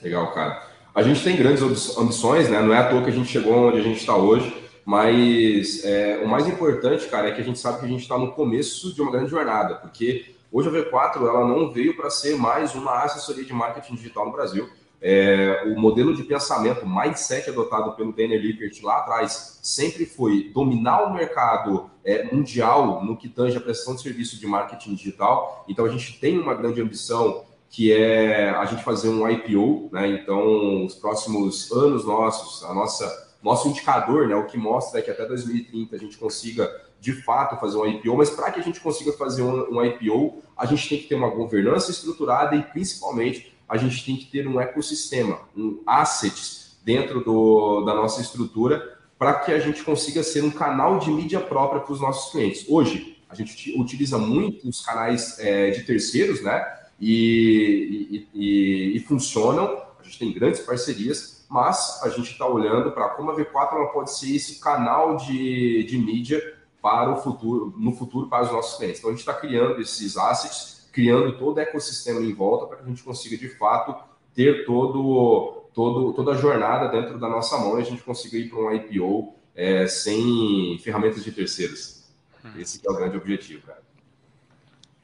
[0.01, 0.67] Legal, cara.
[0.93, 1.63] A gente tem grandes
[1.97, 2.61] ambições, né?
[2.61, 6.21] Não é à toa que a gente chegou onde a gente está hoje, mas é,
[6.23, 8.93] o mais importante, cara, é que a gente sabe que a gente está no começo
[8.93, 13.03] de uma grande jornada, porque hoje a V4 ela não veio para ser mais uma
[13.03, 14.69] assessoria de marketing digital no Brasil
[15.05, 21.03] é, o modelo de pensamento, mindset adotado pelo Daniel Lippert lá atrás, sempre foi dominar
[21.03, 25.65] o mercado é, mundial no que tange a prestação de serviço de marketing digital.
[25.67, 30.07] Então, a gente tem uma grande ambição que é a gente fazer um IPO, né?
[30.07, 35.11] Então, os próximos anos nossos, a nossa nosso indicador, né, o que mostra é que
[35.11, 36.71] até 2030 a gente consiga
[37.03, 40.41] de fato fazer um IPO, mas para que a gente consiga fazer um, um IPO,
[40.55, 44.47] a gente tem que ter uma governança estruturada e principalmente a gente tem que ter
[44.47, 50.45] um ecossistema, um assets dentro do, da nossa estrutura para que a gente consiga ser
[50.45, 52.65] um canal de mídia própria para os nossos clientes.
[52.69, 56.65] Hoje, a gente utiliza muito os canais é, de terceiros, né?
[57.01, 59.65] E, e, e, e, funcionam,
[59.99, 63.87] a gente tem grandes parcerias, mas a gente está olhando para como a V4 ela
[63.87, 68.77] pode ser esse canal de, de mídia para o futuro, no futuro para os nossos
[68.77, 68.99] clientes.
[68.99, 72.83] Então a gente está criando esses assets criando todo o ecossistema em volta para que
[72.83, 73.95] a gente consiga, de fato,
[74.35, 78.49] ter todo, todo, toda a jornada dentro da nossa mão e a gente consiga ir
[78.49, 82.03] para um IPO é, sem ferramentas de terceiros.
[82.45, 82.51] Hum.
[82.59, 83.81] Esse é o grande objetivo, cara.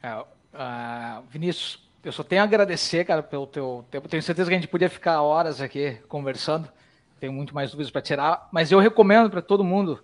[0.02, 4.08] É, uh, Vinícius, eu só tenho a agradecer, cara, pelo teu tempo.
[4.08, 6.68] Tenho certeza que a gente podia ficar horas aqui conversando.
[7.18, 10.02] Tenho muito mais dúvidas para tirar, mas eu recomendo para todo mundo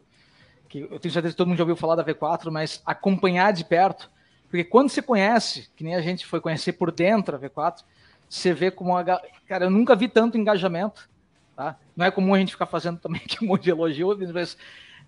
[0.69, 3.64] que eu tenho certeza que todo mundo já ouviu falar da V4, mas acompanhar de
[3.64, 4.11] perto
[4.49, 7.83] porque quando você conhece, que nem a gente foi conhecer por dentro a V4,
[8.29, 9.05] você vê como a.
[9.47, 11.09] Cara, eu nunca vi tanto engajamento.
[11.55, 11.77] Tá?
[11.97, 14.57] Não é comum a gente ficar fazendo também que um monte de elogio, mas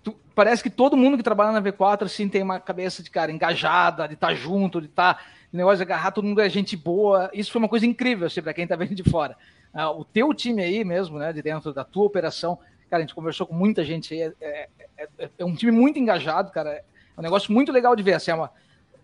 [0.02, 3.30] tu, parece que todo mundo que trabalha na V4 assim, tem uma cabeça de cara
[3.30, 5.14] engajada, de estar tá junto, de estar.
[5.14, 7.30] Tá, negócio de agarrar, todo mundo é gente boa.
[7.32, 9.36] Isso foi uma coisa incrível, assim, para quem está vendo de fora.
[9.72, 13.14] Ah, o teu time aí mesmo, né, de dentro da tua operação, cara, a gente
[13.14, 16.70] conversou com muita gente aí, é, é, é, é um time muito engajado, cara.
[16.70, 16.84] É
[17.16, 18.14] um negócio muito legal de ver.
[18.14, 18.50] Assim, é uma,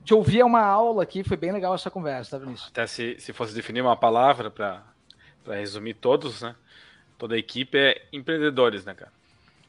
[0.05, 2.69] te ouvir é uma aula aqui, foi bem legal essa conversa, tá, Vinícius?
[2.69, 4.85] Até se, se fosse definir uma palavra para
[5.49, 6.55] resumir todos, né?
[7.17, 9.13] Toda a equipe é empreendedores, né, cara?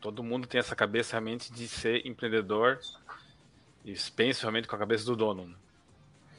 [0.01, 2.79] Todo mundo tem essa cabeça realmente de ser empreendedor
[3.83, 5.47] e pensa realmente com a cabeça do dono.
[5.47, 5.55] Né?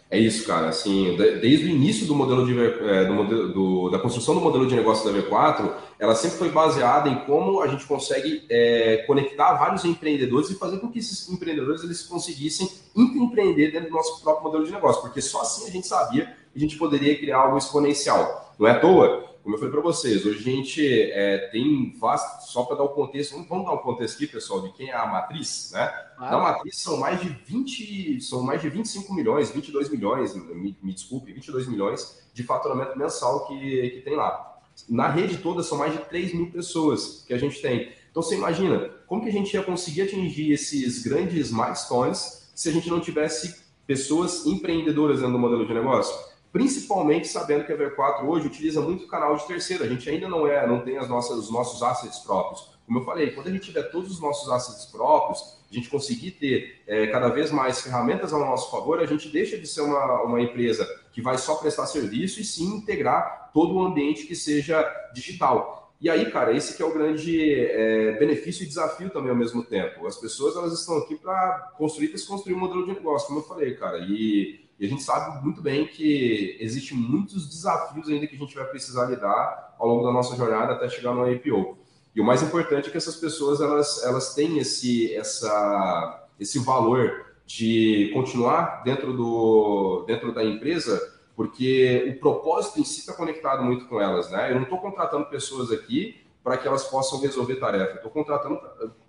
[0.08, 0.68] É isso, cara.
[0.68, 4.74] Assim, desde o início do modelo de, é, do do, da construção do modelo de
[4.76, 9.84] negócio da V4, ela sempre foi baseada em como a gente consegue é, conectar vários
[9.84, 14.64] empreendedores e fazer com que esses empreendedores eles conseguissem empreender dentro do nosso próprio modelo
[14.64, 18.54] de negócio, porque só assim a gente sabia que a gente poderia criar algo exponencial.
[18.58, 22.50] Não é à toa como eu falei para vocês, hoje a gente é, tem vasto,
[22.50, 24.92] só para dar o contexto, vamos, vamos, dar um contexto aqui, pessoal, de quem é
[24.92, 25.82] a matriz, né?
[26.18, 26.32] Ah.
[26.32, 30.92] Na matriz são mais de 20, são mais de 25 milhões, 22 milhões, me, me
[30.92, 34.58] desculpe, 22 milhões de faturamento mensal que, que tem lá.
[34.88, 37.92] Na rede toda são mais de 3 mil pessoas que a gente tem.
[38.10, 42.72] Então você imagina, como que a gente ia conseguir atingir esses grandes milestones se a
[42.72, 46.34] gente não tivesse pessoas empreendedoras dentro do modelo de negócio?
[46.56, 49.84] Principalmente sabendo que a V4 hoje utiliza muito canal de terceiro.
[49.84, 52.66] A gente ainda não é, não tem as nossas, os nossos assets próprios.
[52.86, 55.38] Como eu falei, quando a gente tiver todos os nossos assets próprios,
[55.70, 59.58] a gente conseguir ter é, cada vez mais ferramentas ao nosso favor, a gente deixa
[59.58, 63.84] de ser uma, uma empresa que vai só prestar serviço e sim integrar todo o
[63.84, 64.82] ambiente que seja
[65.12, 65.92] digital.
[66.00, 69.62] E aí, cara, esse que é o grande é, benefício e desafio também ao mesmo
[69.62, 70.06] tempo.
[70.06, 73.74] As pessoas elas estão aqui para construir desconstruir um modelo de negócio, como eu falei,
[73.74, 73.98] cara.
[73.98, 78.54] E e a gente sabe muito bem que existem muitos desafios ainda que a gente
[78.54, 81.78] vai precisar lidar ao longo da nossa jornada até chegar no IPO.
[82.14, 87.26] E o mais importante é que essas pessoas elas, elas têm esse, essa, esse valor
[87.46, 91.00] de continuar dentro, do, dentro da empresa,
[91.34, 94.30] porque o propósito em si está conectado muito com elas.
[94.30, 94.50] Né?
[94.50, 97.96] Eu não estou contratando pessoas aqui para que elas possam resolver tarefa.
[97.96, 98.60] Estou contratando,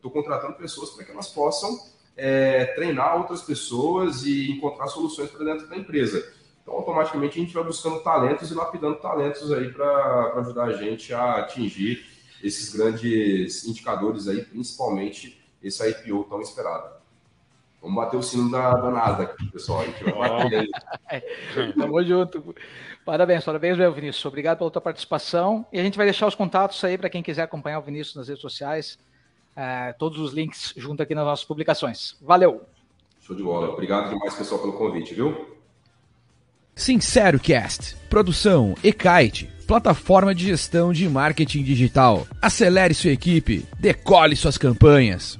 [0.01, 1.77] contratando pessoas para que elas possam
[2.17, 6.33] é, treinar outras pessoas e encontrar soluções para dentro da empresa.
[6.61, 11.13] Então, automaticamente, a gente vai buscando talentos e lapidando talentos aí para ajudar a gente
[11.13, 12.03] a atingir
[12.43, 16.97] esses grandes indicadores aí, principalmente esse IPO tão esperado.
[17.81, 19.81] Vamos bater o sino da, da Nasdaq, pessoal.
[19.81, 20.69] A gente vai bater
[21.09, 21.21] aí.
[21.77, 22.55] Tamo junto.
[23.05, 24.25] Parabéns, parabéns, meu Vinícius.
[24.25, 25.65] Obrigado pela tua participação.
[25.71, 28.27] E a gente vai deixar os contatos aí para quem quiser acompanhar o Vinícius nas
[28.27, 28.97] redes sociais.
[29.59, 32.15] É, todos os links junto aqui nas nossas publicações.
[32.21, 32.61] Valeu!
[33.19, 33.69] Show de bola.
[33.69, 35.57] Obrigado demais, pessoal, pelo convite, viu?
[36.75, 37.95] Sincero Cast.
[38.07, 39.49] Produção Ekite.
[39.65, 42.27] Plataforma de gestão de marketing digital.
[42.39, 43.65] Acelere sua equipe.
[43.79, 45.39] Decole suas campanhas.